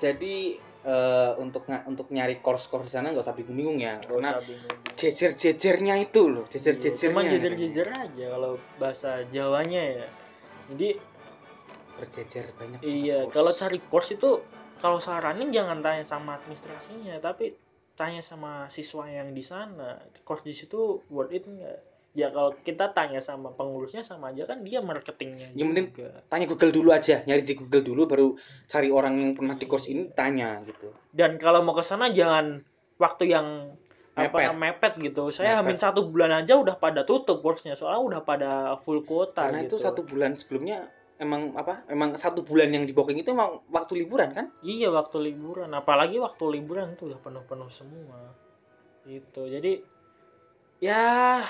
jadi 0.00 0.36
eh, 0.84 1.32
untuk 1.36 1.68
untuk 1.84 2.08
nyari 2.08 2.40
course-course 2.40 2.88
di 2.88 2.92
sana 2.96 3.12
nggak 3.12 3.24
usah 3.24 3.36
bingung-bingung 3.36 3.78
ya 3.84 4.00
Nggak 4.00 4.08
karena 4.08 4.30
jejer-jejernya 4.96 5.94
itu 6.00 6.22
loh 6.28 6.44
jejer-jejernya. 6.48 7.12
Cuma 7.12 7.20
jejer-jejer 7.24 7.86
aja 7.92 8.24
kalau 8.32 8.56
bahasa 8.80 9.24
Jawanya 9.28 9.80
ya. 9.80 10.06
Jadi 10.72 10.88
berjejer 12.00 12.48
banyak 12.56 12.80
iya, 12.80 13.28
kalau 13.28 13.52
cari 13.52 13.76
course 13.92 14.16
itu 14.16 14.40
kalau 14.80 14.98
saranin 14.98 15.52
jangan 15.52 15.84
tanya 15.84 16.02
sama 16.02 16.40
administrasinya, 16.40 17.20
tapi 17.20 17.52
tanya 17.94 18.24
sama 18.24 18.66
siswa 18.72 19.04
yang 19.06 19.36
di 19.36 19.44
sana. 19.44 20.00
Course 20.24 20.42
di 20.42 20.56
situ 20.56 21.04
worth 21.12 21.36
it 21.36 21.44
nggak? 21.44 21.78
Ya 22.10 22.26
kalau 22.26 22.50
kita 22.66 22.90
tanya 22.90 23.22
sama 23.22 23.54
pengurusnya 23.54 24.02
sama 24.02 24.34
aja 24.34 24.42
kan 24.42 24.66
dia 24.66 24.82
marketingnya. 24.82 25.54
Yang 25.54 25.68
penting 25.70 25.86
tanya 26.26 26.46
Google 26.50 26.72
dulu 26.74 26.90
aja 26.90 27.22
nyari 27.22 27.46
di 27.46 27.54
Google 27.54 27.86
dulu 27.86 28.02
baru 28.10 28.28
cari 28.66 28.90
orang 28.90 29.14
yang 29.22 29.32
pernah 29.38 29.54
di 29.54 29.70
course 29.70 29.86
ini 29.86 30.10
tanya 30.10 30.58
gitu 30.66 30.90
Dan 31.14 31.38
kalau 31.38 31.62
mau 31.62 31.70
ke 31.70 31.86
sana 31.86 32.10
jangan 32.10 32.66
waktu 32.98 33.30
yang 33.30 33.78
Mepet. 34.18 34.42
apa 34.42 34.52
mepet 34.58 34.92
gitu. 34.98 35.30
Saya 35.30 35.54
Mepet. 35.54 35.58
hamin 35.62 35.78
satu 35.78 36.00
bulan 36.10 36.34
aja 36.34 36.58
udah 36.58 36.74
pada 36.82 37.06
tutup 37.06 37.46
course-nya 37.46 37.78
soalnya 37.78 38.02
udah 38.02 38.20
pada 38.26 38.50
full 38.82 39.06
kuota 39.06 39.46
karena 39.46 39.62
gitu. 39.64 39.78
itu 39.78 39.86
satu 39.86 40.02
bulan 40.02 40.34
sebelumnya 40.34 40.90
emang 41.20 41.52
apa 41.52 41.84
emang 41.92 42.16
satu 42.16 42.40
bulan 42.40 42.72
yang 42.72 42.88
di 42.88 42.96
booking 42.96 43.20
itu 43.20 43.36
emang 43.36 43.60
waktu 43.68 44.00
liburan 44.00 44.32
kan 44.32 44.48
Iya 44.64 44.88
waktu 44.88 45.20
liburan, 45.20 45.68
apalagi 45.76 46.16
waktu 46.16 46.44
liburan 46.48 46.96
tuh 46.96 47.12
udah 47.12 47.20
penuh-penuh 47.20 47.68
semua. 47.68 48.32
Gitu. 49.04 49.42
Jadi 49.52 49.84
ya 50.80 51.44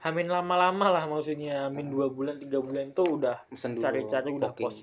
hamin 0.00 0.32
lama-lama 0.32 0.88
lah 0.88 1.04
maksudnya, 1.04 1.68
hamin 1.68 1.92
dua 1.92 2.08
bulan 2.08 2.40
tiga 2.40 2.64
bulan 2.64 2.96
tuh 2.96 3.20
udah 3.20 3.44
cari-cari 3.52 4.32
udah 4.32 4.56
booking. 4.56 4.64
pos 4.64 4.76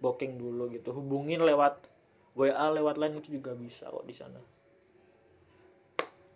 booking 0.00 0.32
dulu 0.40 0.72
gitu. 0.72 0.96
Hubungin 0.96 1.44
lewat 1.44 1.84
WA 2.32 2.66
lewat 2.72 2.96
line 2.96 3.20
itu 3.20 3.36
juga 3.36 3.52
bisa 3.52 3.92
kok 3.92 4.08
di 4.08 4.16
sana. 4.16 4.40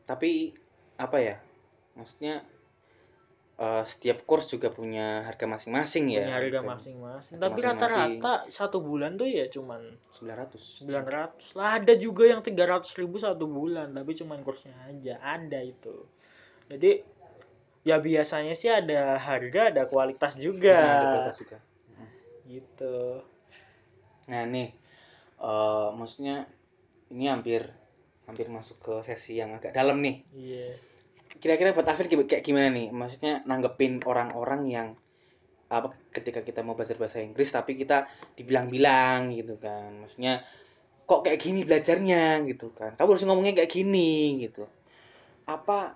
tapi 0.04 0.52
apa 1.00 1.16
ya 1.16 1.36
maksudnya 1.96 2.44
eh, 3.54 3.84
setiap 3.86 4.26
course 4.26 4.50
juga 4.50 4.68
punya 4.74 5.22
harga 5.22 5.46
masing-masing 5.46 6.10
ya 6.10 6.26
Punya 6.26 6.34
harga 6.34 6.58
gitu. 6.58 6.66
masing-masing. 6.74 7.34
Tapi 7.38 7.58
rata-rata 7.62 8.32
satu 8.50 8.78
bulan 8.82 9.14
tuh 9.14 9.30
ya 9.30 9.46
cuman 9.46 9.94
900 10.18 10.82
900 10.82 11.54
lah 11.58 11.78
ada 11.78 11.94
juga 11.94 12.26
yang 12.26 12.42
300 12.42 12.90
ribu 12.98 13.16
satu 13.22 13.46
bulan 13.46 13.94
tapi 13.94 14.12
cuman 14.18 14.42
kursnya 14.42 14.74
aja 14.90 15.14
ada 15.22 15.62
itu. 15.62 16.06
Jadi 16.66 17.02
ya 17.84 18.00
biasanya 18.00 18.54
sih 18.56 18.72
ada 18.72 19.20
harga 19.20 19.70
ada 19.70 19.82
kualitas 19.86 20.34
juga. 20.40 20.74
Nah, 20.74 20.94
ada 20.98 21.06
kualitas 21.14 21.36
juga. 21.38 21.58
Gitu. 22.48 22.96
Nah 24.30 24.42
nih 24.50 24.68
eh, 25.38 25.88
maksudnya 25.94 26.48
ini 27.14 27.30
hampir 27.30 27.70
hampir 28.24 28.48
masuk 28.48 28.80
ke 28.80 28.94
sesi 29.04 29.36
yang 29.36 29.54
agak 29.54 29.76
dalam 29.76 30.00
nih. 30.00 30.24
Iya 30.32 30.72
kira-kira 31.44 31.76
buat 31.76 31.84
Afir 31.84 32.08
kayak 32.08 32.40
gimana 32.40 32.72
nih? 32.72 32.88
Maksudnya 32.88 33.44
nanggepin 33.44 34.00
orang-orang 34.08 34.64
yang 34.64 34.88
apa 35.68 35.92
ketika 36.08 36.40
kita 36.40 36.64
mau 36.64 36.72
belajar 36.72 36.96
bahasa 36.96 37.20
Inggris 37.20 37.52
tapi 37.52 37.76
kita 37.76 38.08
dibilang-bilang 38.32 39.28
gitu 39.36 39.60
kan. 39.60 39.92
Maksudnya 40.00 40.40
kok 41.04 41.20
kayak 41.20 41.36
gini 41.44 41.68
belajarnya? 41.68 42.48
gitu 42.48 42.72
kan. 42.72 42.96
Kamu 42.96 43.12
harus 43.12 43.24
ngomongnya 43.28 43.60
kayak 43.60 43.68
gini 43.68 44.40
gitu. 44.40 44.64
Apa 45.44 45.92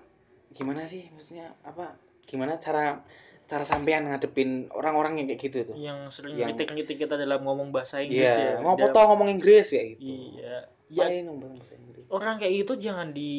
gimana 0.53 0.85
sih? 0.85 1.09
Maksudnya 1.17 1.57
apa 1.65 1.97
gimana 2.29 2.61
cara 2.61 3.01
cara 3.49 3.65
sampean 3.65 4.05
ngadepin 4.05 4.69
orang-orang 4.77 5.25
yang 5.25 5.33
kayak 5.33 5.41
gitu 5.49 5.73
tuh? 5.73 5.77
Yang 5.81 6.13
sering 6.13 6.37
Yang- 6.37 6.61
kritik-kritik 6.61 7.09
kita 7.09 7.17
dalam 7.17 7.41
ngomong 7.41 7.73
bahasa 7.73 8.05
Inggris 8.05 8.29
iya 8.29 8.61
ya 8.61 8.61
mau 8.61 8.77
Dalam- 8.77 9.17
ngomong 9.17 9.33
Inggris 9.33 9.73
ya 9.73 9.81
gitu. 9.97 10.05
Iya 10.05 10.69
ya. 10.93 11.05
Main 11.09 11.25
ngomong 11.33 11.57
bahasa 11.57 11.73
Inggris? 11.73 12.05
Orang 12.13 12.37
kayak 12.37 12.53
gitu 12.69 12.73
jangan 12.77 13.17
di 13.17 13.33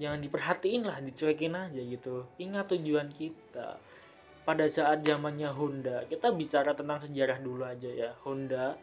jangan 0.00 0.20
diperhatiin 0.24 0.82
lah 0.88 0.98
dicuekin 1.04 1.52
aja 1.52 1.80
gitu. 1.80 2.24
Ingat 2.40 2.72
tujuan 2.76 3.12
kita. 3.12 3.76
Pada 4.42 4.66
saat 4.66 5.06
zamannya 5.06 5.54
Honda 5.54 6.02
kita 6.10 6.34
bicara 6.34 6.74
tentang 6.74 6.98
sejarah 7.04 7.38
dulu 7.38 7.62
aja 7.62 7.86
ya. 7.86 8.10
Honda 8.26 8.74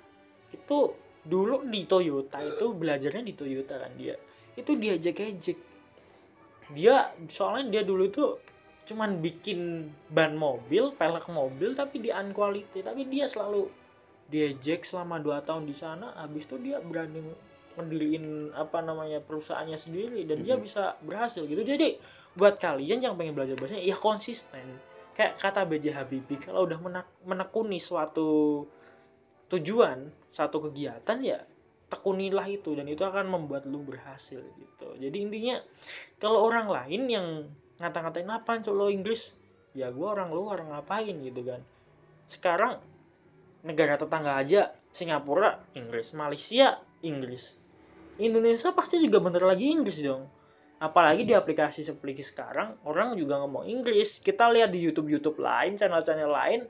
itu 0.56 0.96
dulu 1.26 1.68
di 1.68 1.84
Toyota 1.84 2.40
itu 2.40 2.72
belajarnya 2.72 3.24
di 3.26 3.34
Toyota 3.36 3.76
kan 3.76 3.92
dia. 4.00 4.16
Itu 4.56 4.80
diajak-ajak 4.80 5.58
dia 6.70 7.12
soalnya 7.28 7.82
dia 7.82 7.84
dulu 7.84 8.04
itu 8.08 8.26
cuman 8.86 9.22
bikin 9.22 9.90
ban 10.14 10.38
mobil 10.38 10.94
pelek 10.94 11.26
mobil 11.30 11.74
tapi 11.74 12.02
di 12.02 12.10
unquality 12.14 12.86
tapi 12.86 13.10
dia 13.10 13.26
selalu 13.26 13.70
diejek 14.30 14.86
selama 14.86 15.20
2 15.20 15.44
tahun 15.44 15.66
di 15.66 15.76
sana. 15.76 16.14
Habis 16.16 16.46
itu 16.48 16.56
dia 16.62 16.80
berani 16.80 17.20
mendiriin 17.80 18.52
apa 18.52 18.84
namanya 18.84 19.24
perusahaannya 19.24 19.80
sendiri 19.80 20.28
dan 20.28 20.44
dia 20.44 20.60
Mhm. 20.60 20.64
bisa 20.68 21.00
berhasil 21.02 21.48
gitu. 21.48 21.64
Jadi 21.64 21.96
buat 22.36 22.60
kalian 22.60 23.00
yang 23.00 23.16
pengen 23.16 23.34
belajar 23.34 23.56
bahasa 23.56 23.80
ya 23.80 23.96
konsisten. 23.96 24.78
Kayak 25.16 25.40
kata 25.40 25.68
BJ 25.68 25.96
Habibie 25.96 26.40
kalau 26.40 26.64
udah 26.68 26.80
menak- 26.80 27.16
menekuni 27.24 27.80
suatu 27.80 28.64
tujuan 29.50 30.12
satu 30.30 30.70
kegiatan 30.70 31.18
ya 31.26 31.42
tekunilah 31.90 32.46
itu 32.46 32.78
dan 32.78 32.86
itu 32.86 33.02
akan 33.02 33.26
membuat 33.26 33.66
lu 33.66 33.82
berhasil 33.82 34.40
gitu. 34.40 34.88
Jadi 35.02 35.18
intinya 35.26 35.58
kalau 36.22 36.46
orang 36.46 36.70
lain 36.70 37.02
yang 37.10 37.28
ngata-ngatain 37.82 38.30
apaan 38.30 38.62
lo 38.70 38.94
Inggris? 38.94 39.34
Ya 39.74 39.90
gua 39.90 40.14
orang 40.18 40.30
luar 40.30 40.62
ngapain 40.62 41.18
gitu 41.18 41.42
kan. 41.46 41.62
Sekarang 42.30 42.78
negara 43.66 44.00
tetangga 44.00 44.40
aja 44.40 44.72
Singapura 44.96 45.60
Inggris 45.76 46.16
Malaysia 46.16 46.80
Inggris 47.04 47.59
Indonesia 48.20 48.70
pasti 48.72 49.00
juga 49.00 49.18
bentar 49.18 49.42
lagi 49.42 49.66
Inggris 49.66 49.98
dong 50.00 50.28
apalagi 50.78 51.24
di 51.24 51.32
aplikasi 51.32 51.84
seperti 51.84 52.22
sekarang 52.22 52.80
orang 52.84 53.16
juga 53.16 53.40
ngomong 53.40 53.66
Inggris 53.66 54.20
kita 54.20 54.48
lihat 54.48 54.70
di 54.70 54.80
YouTube 54.80 55.08
YouTube 55.08 55.40
lain 55.40 55.76
channel-channel 55.76 56.28
lain 56.28 56.62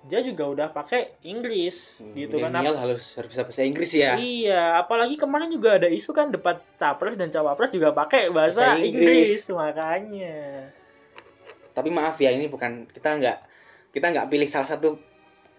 dia 0.00 0.22
juga 0.22 0.46
udah 0.46 0.68
pakai 0.70 1.18
Inggris 1.22 1.98
gitu 2.14 2.38
kan 2.38 2.50
Milenial 2.50 2.78
harus 2.78 3.14
harus 3.14 3.28
bisa 3.28 3.42
bahasa 3.42 3.62
Inggris 3.62 3.90
ya 3.92 4.14
Iya, 4.14 4.78
apalagi 4.78 5.14
kemarin 5.14 5.50
juga 5.50 5.74
ada 5.74 5.86
isu 5.86 6.10
kan 6.10 6.30
debat 6.30 6.62
capres 6.74 7.14
dan 7.14 7.28
cawapres 7.28 7.70
juga 7.70 7.90
pakai 7.90 8.30
bahasa 8.30 8.74
Bahasa 8.74 8.78
Inggris. 8.80 9.42
Inggris. 9.42 9.42
makanya. 9.50 10.38
tapi 11.70 11.90
maaf 11.90 12.18
ya 12.18 12.30
ini 12.30 12.46
bukan 12.46 12.86
kita 12.86 13.18
nggak 13.18 13.38
kita 13.90 14.06
nggak 14.08 14.26
pilih 14.26 14.46
salah 14.46 14.66
satu 14.68 14.98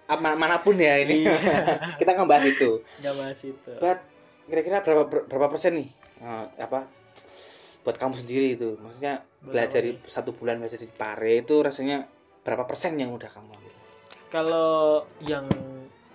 apa 0.04 0.36
mana 0.36 0.60
pun 0.60 0.76
ya 0.76 1.00
ini 1.00 1.24
Iya. 1.24 1.36
kita 2.00 2.12
nggak 2.12 2.28
bahas 2.28 2.44
itu 2.44 2.84
Nggak 3.00 3.16
bahas 3.16 3.40
itu. 3.40 3.72
buat 3.80 4.00
kira-kira 4.50 4.82
berapa 4.82 5.04
ber- 5.06 5.26
berapa 5.30 5.48
persen 5.54 5.78
nih 5.80 5.90
eh, 6.26 6.46
apa 6.60 6.90
buat 7.86 7.96
kamu 7.96 8.16
sendiri 8.20 8.48
itu 8.60 8.76
maksudnya 8.82 9.24
belajar 9.40 9.82
di- 9.86 9.98
satu 10.04 10.36
bulan 10.36 10.60
belajar 10.60 10.82
di 10.82 10.90
Pare 10.92 11.40
itu 11.40 11.64
rasanya 11.64 12.04
berapa 12.44 12.68
persen 12.68 13.00
yang 13.00 13.16
udah 13.16 13.30
kamu 13.30 13.50
ambil 13.56 13.74
Kalau 14.30 15.10
yang 15.26 15.46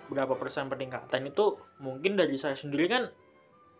berapa 0.07 0.37
persen 0.37 0.71
peningkatan 0.71 1.27
itu 1.27 1.57
mungkin 1.81 2.15
dari 2.15 2.37
saya 2.39 2.55
sendiri 2.55 2.87
kan 2.87 3.03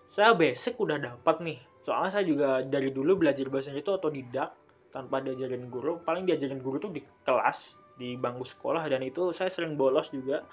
saya 0.10 0.36
basic 0.36 0.78
udah 0.80 0.98
dapat 1.00 1.40
nih. 1.44 1.60
Soalnya 1.86 2.12
saya 2.20 2.26
juga 2.26 2.66
dari 2.66 2.90
dulu 2.90 3.22
belajar 3.22 3.46
bahasa 3.48 3.72
itu 3.72 3.94
otodidak 3.94 4.52
tanpa 4.90 5.22
diajarin 5.22 5.70
guru. 5.70 6.02
Paling 6.02 6.26
diajarin 6.26 6.60
guru 6.60 6.82
tuh 6.82 6.92
di 6.92 7.02
kelas, 7.24 7.78
di 7.96 8.18
bangku 8.18 8.44
sekolah 8.44 8.86
dan 8.90 9.06
itu 9.06 9.32
saya 9.32 9.52
sering 9.52 9.78
bolos 9.78 10.10
juga. 10.10 10.44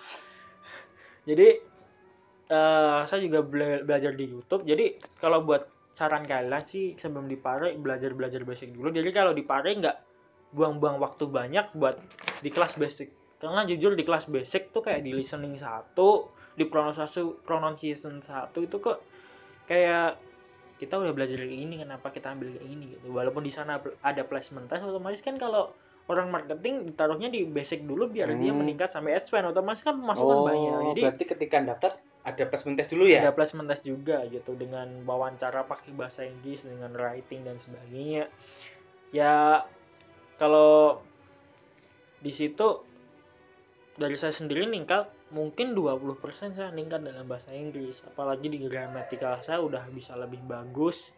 Jadi 1.28 1.71
eh 2.52 3.00
saya 3.08 3.20
juga 3.24 3.40
bela- 3.40 3.80
belajar 3.80 4.12
di 4.12 4.28
YouTube. 4.28 4.68
Jadi 4.68 5.00
kalau 5.16 5.40
buat 5.40 5.64
saran 5.96 6.28
kalian 6.28 6.64
sih 6.64 6.92
sebelum 7.00 7.24
di 7.24 7.40
Pare 7.40 7.72
belajar-belajar 7.80 8.44
basic 8.44 8.76
dulu. 8.76 8.92
Jadi 8.92 9.08
kalau 9.08 9.32
di 9.32 9.40
Pare 9.40 9.72
nggak 9.72 9.96
buang-buang 10.52 11.00
waktu 11.00 11.24
banyak 11.32 11.72
buat 11.72 11.96
di 12.44 12.52
kelas 12.52 12.76
basic. 12.76 13.08
Karena 13.40 13.64
jujur 13.64 13.96
di 13.96 14.04
kelas 14.04 14.28
basic 14.28 14.68
tuh 14.70 14.84
kayak 14.84 15.00
di 15.00 15.16
listening 15.16 15.56
satu, 15.56 16.28
di 16.52 16.68
pronunciation 16.68 17.40
pronunciation 17.40 18.20
satu 18.20 18.60
itu 18.60 18.76
kok 18.78 19.00
kayak 19.64 20.20
kita 20.76 20.98
udah 20.98 21.14
belajar 21.16 21.40
kayak 21.40 21.56
ini 21.56 21.80
kenapa 21.80 22.12
kita 22.12 22.36
ambil 22.36 22.52
kayak 22.52 22.68
ini 22.68 22.84
gitu. 22.98 23.06
Walaupun 23.16 23.42
di 23.46 23.52
sana 23.54 23.80
ada 24.04 24.22
placement 24.28 24.68
test 24.68 24.84
otomatis 24.84 25.24
kan 25.24 25.40
kalau 25.40 25.72
orang 26.10 26.28
marketing 26.28 26.84
ditaruhnya 26.84 27.30
di 27.30 27.46
basic 27.46 27.86
dulu 27.86 28.10
biar 28.10 28.34
dia 28.36 28.50
Hmm. 28.50 28.60
meningkat 28.60 28.90
sampai 28.90 29.16
advance 29.16 29.48
otomatis 29.54 29.80
kan 29.86 29.96
pemasukan 30.02 30.38
banyak. 30.42 30.72
Jadi 30.92 31.00
Oh, 31.00 31.04
berarti 31.08 31.24
ketika 31.24 31.56
daftar 31.62 31.92
ada 32.22 32.46
placement 32.46 32.78
test 32.78 32.94
dulu 32.94 33.04
ya? 33.10 33.18
Ada 33.26 33.34
placement 33.34 33.66
test 33.66 33.82
juga 33.82 34.22
gitu 34.30 34.54
dengan 34.54 34.86
wawancara 35.02 35.66
pakai 35.66 35.90
bahasa 35.90 36.22
Inggris 36.22 36.62
dengan 36.62 36.94
writing 36.94 37.42
dan 37.42 37.58
sebagainya. 37.58 38.30
Ya 39.10 39.66
kalau 40.38 41.02
di 42.22 42.30
situ 42.30 42.86
dari 43.98 44.14
saya 44.14 44.30
sendiri 44.32 44.64
meningkat 44.70 45.10
mungkin 45.34 45.74
20% 45.74 46.22
saya 46.54 46.70
meningkat 46.70 47.02
dalam 47.02 47.26
bahasa 47.26 47.50
Inggris. 47.50 48.06
Apalagi 48.06 48.46
di 48.46 48.62
gramatikal 48.62 49.42
saya 49.42 49.58
udah 49.58 49.82
bisa 49.90 50.14
lebih 50.14 50.38
bagus. 50.46 51.10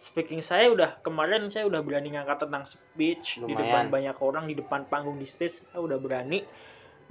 Speaking 0.00 0.40
saya 0.40 0.72
udah 0.72 1.00
kemarin 1.04 1.52
saya 1.52 1.68
udah 1.68 1.84
berani 1.84 2.16
ngangkat 2.16 2.48
tentang 2.48 2.64
speech. 2.64 3.44
Di 3.44 3.52
depan 3.52 3.92
Lumayan. 3.92 3.92
banyak 3.92 4.16
orang 4.24 4.44
di 4.48 4.54
depan 4.56 4.88
panggung 4.88 5.20
di 5.20 5.28
stage 5.28 5.60
saya 5.68 5.84
udah 5.84 6.00
berani 6.00 6.40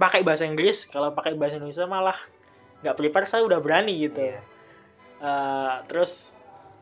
pakai 0.02 0.26
bahasa 0.26 0.42
Inggris. 0.42 0.90
Kalau 0.90 1.14
pakai 1.14 1.38
bahasa 1.38 1.62
Indonesia 1.62 1.86
malah 1.86 2.18
nggak 2.84 2.96
prepare 2.96 3.26
saya 3.28 3.42
udah 3.46 3.60
berani 3.60 3.94
gitu. 4.08 4.20
Iya. 4.20 4.40
Eh, 5.16 5.74
terus 5.88 6.36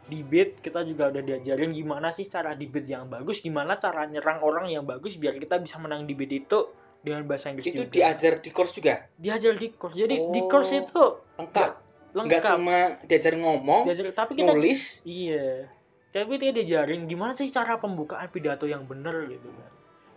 debate 0.04 0.60
kita 0.60 0.84
juga 0.84 1.08
udah 1.08 1.22
diajarin 1.24 1.72
gimana 1.72 2.12
sih 2.12 2.28
cara 2.28 2.52
debate 2.52 2.92
yang 2.92 3.08
bagus 3.08 3.40
gimana 3.40 3.80
cara 3.80 4.04
nyerang 4.04 4.44
orang 4.44 4.68
yang 4.68 4.84
bagus 4.84 5.16
biar 5.16 5.38
kita 5.40 5.56
bisa 5.62 5.80
menang 5.80 6.04
debate 6.04 6.44
itu 6.44 6.58
dengan 7.00 7.24
bahasa 7.24 7.52
Inggris 7.52 7.68
itu 7.72 7.84
juga. 7.88 7.92
diajar 7.94 8.40
di 8.40 8.50
course 8.52 8.72
juga? 8.76 8.94
Diajar 9.16 9.54
di 9.56 9.68
course. 9.72 9.96
Jadi 9.96 10.16
di 10.28 10.40
Oh. 10.40 10.48
course 10.48 10.72
itu 10.72 11.04
lengkap. 11.40 11.70
Nggak 12.14 12.26
lengkap. 12.40 12.56
cuma 12.56 12.78
diajar 13.04 13.32
ngomong 13.36 13.82
diajar 13.88 14.04
tapi 14.12 14.32
kita 14.36 14.52
nulis. 14.52 15.00
Iya. 15.04 15.68
Tapi 16.14 16.32
dia 16.38 16.50
diajarin 16.54 17.04
gimana 17.10 17.32
sih 17.34 17.48
cara 17.48 17.76
pembukaan 17.80 18.28
pidato 18.28 18.64
yang 18.68 18.84
bener 18.86 19.24
gitu 19.28 19.48
kan. 19.50 19.70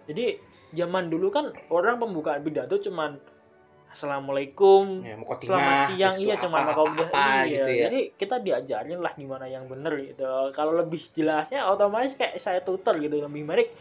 Jadi 0.08 0.40
zaman 0.76 1.08
dulu 1.12 1.28
kan 1.32 1.52
orang 1.72 2.00
pembukaan 2.00 2.44
pidato 2.44 2.80
cuman 2.80 3.20
assalamualaikum. 3.98 5.02
Ya, 5.02 5.18
selamat 5.18 5.78
siang. 5.90 6.16
iya 6.22 6.36
cuma 6.38 6.62
apa, 6.62 6.78
mau 6.78 6.86
apa, 6.86 7.50
iya 7.50 7.66
gitu 7.66 7.72
ya. 7.74 7.84
jadi 7.90 8.00
kita 8.14 8.36
diajarin 8.46 9.02
lah 9.02 9.18
gimana 9.18 9.50
yang 9.50 9.66
bener 9.66 9.98
gitu. 9.98 10.54
Kalau 10.54 10.78
lebih 10.78 11.02
jelasnya 11.18 11.66
otomatis 11.66 12.14
kayak 12.14 12.38
saya 12.38 12.62
tutor 12.62 13.02
gitu. 13.02 13.18
Lebih 13.18 13.42
menarik 13.42 13.74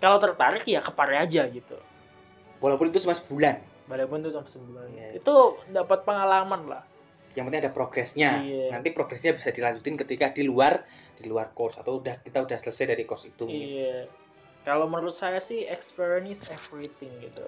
kalau 0.00 0.16
tertarik 0.16 0.64
ya 0.64 0.80
kepare 0.80 1.20
aja 1.20 1.44
gitu. 1.52 1.76
Walaupun 2.64 2.88
itu 2.88 3.04
cuma 3.04 3.12
sebulan. 3.12 3.60
Walaupun 3.92 4.24
itu 4.24 4.32
sampai 4.32 4.50
sebulan. 4.56 4.86
Iya. 4.96 5.08
itu 5.20 5.34
dapat 5.68 6.08
pengalaman 6.08 6.64
lah. 6.64 6.82
Yang 7.36 7.44
penting 7.52 7.60
ada 7.68 7.72
progresnya. 7.76 8.30
Iya. 8.40 8.72
nanti 8.72 8.88
progresnya 8.96 9.36
bisa 9.36 9.52
dilanjutin 9.52 10.00
ketika 10.00 10.32
di 10.32 10.48
luar 10.48 10.80
di 11.12 11.28
luar 11.28 11.52
course 11.52 11.76
atau 11.76 12.00
udah 12.00 12.24
kita 12.24 12.40
udah 12.40 12.56
selesai 12.56 12.96
dari 12.96 13.04
course 13.04 13.28
itu 13.28 13.44
iya. 13.44 14.08
Kalau 14.64 14.84
menurut 14.84 15.16
saya 15.16 15.40
sih 15.40 15.64
experience 15.64 16.44
is 16.44 16.52
everything 16.52 17.12
gitu 17.24 17.46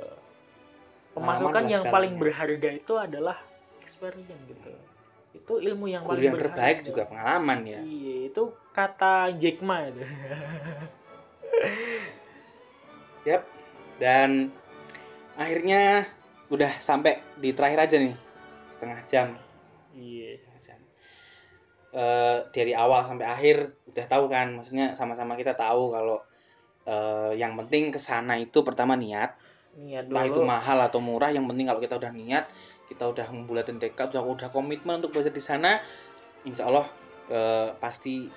pemasukan 1.15 1.65
yang 1.67 1.85
paling 1.91 2.15
berharga 2.17 2.71
itu 2.71 2.95
adalah 2.97 3.37
experience 3.83 4.43
gitu. 4.47 4.71
Itu 5.35 5.63
ilmu 5.63 5.87
yang 5.91 6.03
guru 6.03 6.11
paling 6.15 6.25
yang 6.31 6.39
terbaik 6.39 6.77
berharga. 6.83 6.89
juga 6.89 7.03
pengalaman 7.07 7.59
ya. 7.67 7.81
Iya, 7.83 8.17
itu 8.31 8.43
kata 8.75 9.15
Jack 9.39 9.63
Ma 9.63 9.87
itu. 9.87 10.03
dan 14.01 14.49
akhirnya 15.37 16.09
udah 16.49 16.73
sampai 16.81 17.21
di 17.37 17.53
terakhir 17.53 17.79
aja 17.85 17.97
nih. 18.01 18.17
Setengah 18.73 18.99
jam. 19.05 19.37
Iya. 19.93 20.41
setengah 20.41 20.61
jam. 20.65 20.81
Eh, 21.93 22.39
dari 22.57 22.73
awal 22.73 23.05
sampai 23.05 23.29
akhir 23.29 23.77
udah 23.93 24.07
tahu 24.09 24.25
kan. 24.33 24.57
Maksudnya 24.57 24.97
sama-sama 24.97 25.37
kita 25.37 25.53
tahu 25.53 25.93
kalau 25.93 26.25
eh, 26.89 27.37
yang 27.37 27.61
penting 27.61 27.93
ke 27.93 28.01
sana 28.01 28.41
itu 28.41 28.65
pertama 28.65 28.97
niat 28.97 29.37
Niat 29.81 30.13
entah 30.13 30.25
itu 30.29 30.41
dulu. 30.41 30.51
mahal 30.51 30.79
atau 30.85 31.01
murah 31.01 31.33
yang 31.33 31.49
penting 31.49 31.65
kalau 31.65 31.81
kita 31.81 31.97
udah 31.97 32.13
niat 32.13 32.45
kita 32.85 33.09
udah 33.09 33.27
membulatin 33.33 33.81
tekad 33.81 34.13
udah 34.13 34.21
udah 34.21 34.49
komitmen 34.53 35.01
untuk 35.01 35.17
belajar 35.17 35.33
di 35.33 35.41
sana 35.41 35.81
insya 36.45 36.69
Allah 36.69 36.87
eh, 37.33 37.69
pasti 37.81 38.29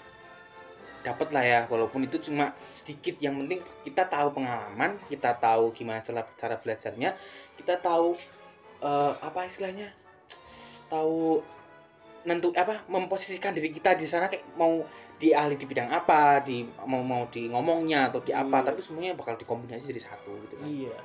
dapat 1.04 1.36
lah 1.36 1.44
ya 1.44 1.60
walaupun 1.68 2.08
itu 2.08 2.16
cuma 2.32 2.56
sedikit 2.72 3.20
yang 3.20 3.36
penting 3.44 3.60
kita 3.84 4.08
tahu 4.08 4.32
pengalaman 4.32 4.96
kita 5.12 5.36
tahu 5.36 5.76
gimana 5.76 6.00
cara 6.00 6.24
cara 6.40 6.56
belajarnya 6.56 7.12
kita 7.60 7.76
tahu 7.84 8.16
eh, 8.80 9.12
apa 9.20 9.44
istilahnya 9.44 9.92
tahu 10.88 11.44
nentu 12.24 12.56
apa 12.56 12.88
memposisikan 12.88 13.52
diri 13.52 13.68
kita 13.76 14.00
di 14.00 14.08
sana 14.08 14.32
kayak 14.32 14.48
mau 14.56 14.80
di 15.20 15.36
ahli 15.36 15.60
di 15.60 15.68
bidang 15.68 15.92
apa 15.92 16.40
di 16.40 16.64
mau 16.88 17.04
mau 17.04 17.28
di 17.28 17.52
ngomongnya 17.52 18.08
atau 18.08 18.24
di 18.24 18.32
apa 18.32 18.64
Iya. 18.64 18.68
tapi 18.72 18.80
semuanya 18.80 19.12
bakal 19.20 19.36
dikombinasi 19.36 19.92
jadi 19.92 20.02
satu 20.08 20.32
gitu 20.48 20.56
kan 20.56 20.68
Iya. 20.72 20.96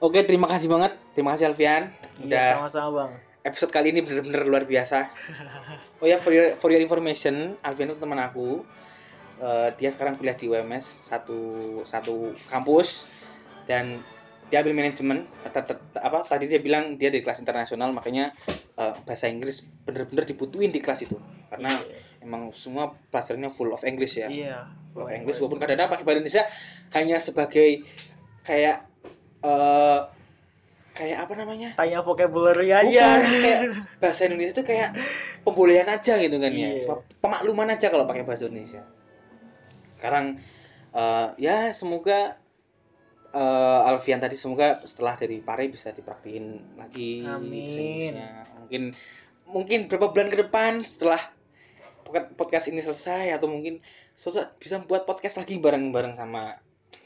Oke, 0.00 0.24
terima 0.24 0.48
kasih 0.48 0.68
banget. 0.72 0.96
Terima 1.12 1.36
kasih 1.36 1.52
Alfian. 1.52 1.92
Iya, 2.16 2.24
Udah 2.24 2.46
sama-sama, 2.56 2.88
Bang. 2.96 3.12
episode 3.40 3.72
kali 3.72 3.92
ini 3.92 4.00
bener-bener 4.00 4.44
luar 4.44 4.64
biasa. 4.64 4.98
Oh 6.00 6.08
ya, 6.08 6.16
for 6.16 6.32
your, 6.32 6.56
for 6.56 6.72
your 6.72 6.80
information, 6.80 7.60
Alfian 7.60 7.92
itu 7.92 8.00
teman 8.00 8.16
aku. 8.16 8.64
Eh, 9.36 9.68
dia 9.76 9.92
sekarang 9.92 10.16
kuliah 10.16 10.32
di 10.32 10.48
UMS 10.48 11.04
satu 11.04 11.36
satu 11.84 12.32
kampus 12.48 13.04
dan 13.64 14.00
dia 14.48 14.64
ambil 14.64 14.72
manajemen. 14.74 15.28
Apa 15.96 16.24
tadi 16.24 16.48
dia 16.48 16.56
bilang 16.56 16.96
dia 16.96 17.12
dari 17.12 17.20
kelas 17.20 17.40
internasional, 17.40 17.92
makanya 17.92 18.32
eh, 18.76 18.92
bahasa 19.04 19.28
Inggris 19.28 19.60
bener-bener 19.84 20.24
dibutuhin 20.24 20.72
di 20.72 20.80
kelas 20.80 21.04
itu 21.04 21.20
karena 21.52 21.68
Iya. 21.68 22.24
emang 22.24 22.52
semua 22.56 22.96
pelajarannya 23.12 23.52
full 23.52 23.72
of 23.72 23.84
English 23.84 24.16
ya. 24.16 24.32
Iya. 24.32 24.64
Full 24.96 25.04
of 25.04 25.12
English 25.12 25.36
walaupun 25.36 25.60
kadang-kadang 25.60 25.92
pakai 25.92 26.04
bahasa 26.04 26.18
Indonesia 26.20 26.44
hanya 26.96 27.16
sebagai 27.20 27.84
kayak 28.40 28.88
eh 29.40 30.00
kayak 30.90 31.18
apa 31.24 31.32
namanya? 31.38 31.70
Tanya 31.78 32.04
vocabulary 32.04 32.74
Bukan, 32.74 32.92
aja. 32.92 33.06
kayak 33.24 33.60
bahasa 34.02 34.28
Indonesia 34.28 34.52
itu 34.60 34.64
kayak 34.66 34.90
pembolehan 35.46 35.88
aja 35.88 36.14
gitu 36.20 36.36
kan 36.36 36.52
ya. 36.52 36.68
Iya. 36.76 36.82
Cuma 36.84 36.96
pemakluman 37.24 37.72
aja 37.72 37.86
kalau 37.88 38.04
pakai 38.04 38.24
bahasa 38.26 38.50
Indonesia. 38.50 38.84
Sekarang 39.96 40.36
eh, 40.92 41.28
ya 41.40 41.72
semoga 41.72 42.36
eh, 43.32 43.88
Alfian 43.88 44.20
tadi 44.20 44.36
semoga 44.36 44.82
setelah 44.84 45.16
dari 45.16 45.40
Pare 45.40 45.70
bisa 45.72 45.94
dipraktiin 45.94 46.76
lagi 46.76 47.24
Amin. 47.24 48.20
Mungkin 48.66 48.82
mungkin 49.50 49.78
beberapa 49.90 50.14
bulan 50.14 50.28
ke 50.30 50.38
depan 50.46 50.84
setelah 50.86 51.32
podcast 52.10 52.66
ini 52.66 52.82
selesai 52.82 53.38
atau 53.38 53.46
mungkin 53.46 53.78
suatu 54.18 54.42
bisa 54.58 54.82
buat 54.82 55.06
podcast 55.06 55.38
lagi 55.38 55.62
bareng-bareng 55.62 56.18
sama 56.18 56.58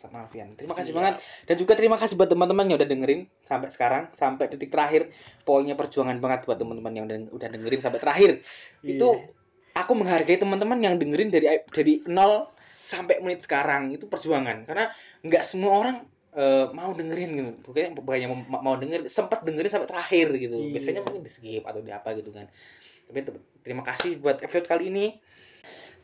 sama 0.05 0.29
Alfian. 0.29 0.53
Terima 0.53 0.77
kasih 0.77 0.93
Siap. 0.93 0.99
banget 1.01 1.14
dan 1.49 1.55
juga 1.57 1.73
terima 1.73 1.97
kasih 1.97 2.14
buat 2.14 2.29
teman-teman 2.29 2.64
yang 2.69 2.77
udah 2.77 2.88
dengerin 2.88 3.21
sampai 3.40 3.69
sekarang 3.73 4.03
sampai 4.12 4.53
detik 4.53 4.69
terakhir. 4.69 5.09
Pokoknya 5.43 5.75
perjuangan 5.75 6.21
banget 6.21 6.45
buat 6.45 6.61
teman-teman 6.61 6.93
yang 6.93 7.05
udah, 7.33 7.49
dengerin 7.49 7.81
sampai 7.81 7.99
terakhir. 7.99 8.45
Itu 8.81 9.17
Iya. 9.17 9.33
aku 9.75 9.93
menghargai 9.97 10.37
teman-teman 10.37 10.79
yang 10.79 10.95
dengerin 11.01 11.33
dari 11.33 11.47
dari 11.73 12.05
nol 12.07 12.53
sampai 12.79 13.17
menit 13.25 13.40
sekarang 13.43 13.88
itu 13.90 14.05
perjuangan 14.05 14.69
karena 14.69 14.93
nggak 15.25 15.40
semua 15.40 15.73
orang 15.81 15.97
eh, 16.37 16.67
mau 16.77 16.93
dengerin 16.93 17.31
gitu 17.33 17.51
bukannya 17.64 17.90
bukannya 17.97 18.29
mau, 18.29 18.61
mau 18.61 18.75
dengerin 18.77 19.09
sempat 19.09 19.40
dengerin 19.40 19.73
sampai 19.73 19.88
terakhir 19.88 20.35
gitu 20.37 20.59
Iya. 20.61 20.71
biasanya 20.77 21.01
mungkin 21.01 21.23
di 21.25 21.33
skip 21.33 21.64
atau 21.64 21.81
di 21.81 21.88
apa 21.88 22.12
gitu 22.12 22.29
kan 22.29 22.45
tapi 23.09 23.25
te- 23.25 23.40
terima 23.64 23.81
kasih 23.87 24.21
buat 24.21 24.43
episode 24.43 24.69
kali 24.69 24.93
ini 24.93 25.07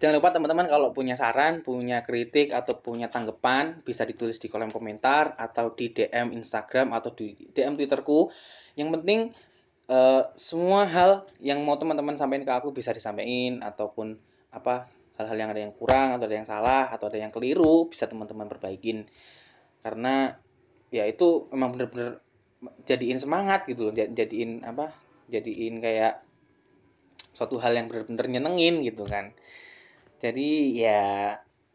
jangan 0.00 0.16
lupa 0.16 0.32
teman-teman 0.32 0.64
kalau 0.64 0.96
punya 0.96 1.12
saran 1.12 1.60
punya 1.60 2.00
kritik 2.00 2.56
atau 2.56 2.80
punya 2.80 3.12
tanggapan 3.12 3.84
bisa 3.84 4.08
ditulis 4.08 4.40
di 4.40 4.48
kolom 4.48 4.72
komentar 4.72 5.36
atau 5.36 5.76
di 5.76 5.92
DM 5.92 6.32
Instagram 6.32 6.96
atau 6.96 7.12
di 7.12 7.36
DM 7.52 7.76
Twitterku. 7.76 8.32
Yang 8.80 8.88
penting 8.96 9.20
eh, 9.92 10.22
semua 10.40 10.88
hal 10.88 11.28
yang 11.44 11.60
mau 11.68 11.76
teman-teman 11.76 12.16
sampaikan 12.16 12.48
ke 12.48 12.52
aku 12.64 12.68
bisa 12.72 12.96
disampaikan 12.96 13.60
ataupun 13.60 14.16
apa 14.56 14.88
hal-hal 15.20 15.36
yang 15.36 15.50
ada 15.52 15.60
yang 15.68 15.76
kurang 15.76 16.16
atau 16.16 16.24
ada 16.24 16.36
yang 16.40 16.48
salah 16.48 16.88
atau 16.88 17.12
ada 17.12 17.20
yang 17.20 17.28
keliru 17.28 17.92
bisa 17.92 18.08
teman-teman 18.08 18.48
perbaikin. 18.48 19.04
Karena 19.84 20.32
ya 20.88 21.04
itu 21.04 21.52
memang 21.52 21.76
bener-bener 21.76 22.24
jadiin 22.88 23.20
semangat 23.20 23.68
gitu 23.68 23.88
loh 23.88 23.94
jad- 23.96 24.12
jadiin 24.12 24.64
apa 24.64 24.92
jadiin 25.32 25.80
kayak 25.80 26.20
suatu 27.32 27.56
hal 27.62 27.72
yang 27.72 27.86
bener-bener 27.88 28.26
nyenengin 28.26 28.84
gitu 28.84 29.06
kan 29.06 29.32
jadi 30.20 30.50
ya 30.76 31.02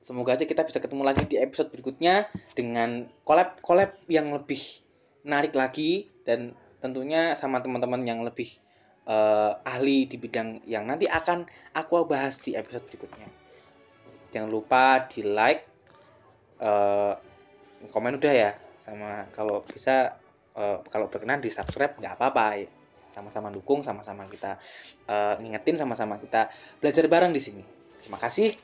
semoga 0.05 0.37
aja 0.37 0.45
kita 0.45 0.61
bisa 0.61 0.77
ketemu 0.77 1.01
lagi 1.01 1.25
di 1.25 1.41
episode 1.41 1.73
berikutnya 1.73 2.29
dengan 2.53 3.09
collab 3.25 3.57
collab 3.65 3.97
yang 4.05 4.29
lebih 4.29 4.61
menarik 5.25 5.57
lagi 5.57 6.13
dan 6.21 6.53
tentunya 6.77 7.33
sama 7.33 7.57
teman-teman 7.65 8.05
yang 8.05 8.21
lebih 8.21 8.61
eh, 9.09 9.51
ahli 9.65 10.05
di 10.05 10.21
bidang 10.21 10.61
yang 10.69 10.85
nanti 10.85 11.09
akan 11.09 11.49
aku 11.73 12.05
bahas 12.05 12.37
di 12.37 12.53
episode 12.53 12.85
berikutnya. 12.85 13.25
Jangan 14.29 14.49
lupa 14.53 15.09
di 15.09 15.25
like, 15.25 15.65
eh, 16.61 17.13
komen 17.89 18.21
udah 18.21 18.33
ya, 18.33 18.51
sama 18.85 19.25
kalau 19.33 19.65
bisa 19.65 20.21
eh, 20.53 20.77
kalau 20.85 21.09
berkenan 21.09 21.41
di 21.41 21.49
subscribe 21.49 21.97
nggak 21.97 22.13
apa-apa, 22.21 22.61
sama-sama 23.09 23.49
dukung, 23.49 23.81
sama-sama 23.81 24.29
kita 24.29 24.61
eh, 25.09 25.35
ngingetin, 25.41 25.81
sama-sama 25.81 26.21
kita 26.21 26.53
belajar 26.77 27.09
bareng 27.09 27.33
di 27.33 27.41
sini. 27.41 27.63
Terima 28.01 28.17
kasih, 28.17 28.57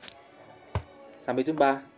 sampai 1.22 1.46
jumpa. 1.46 1.91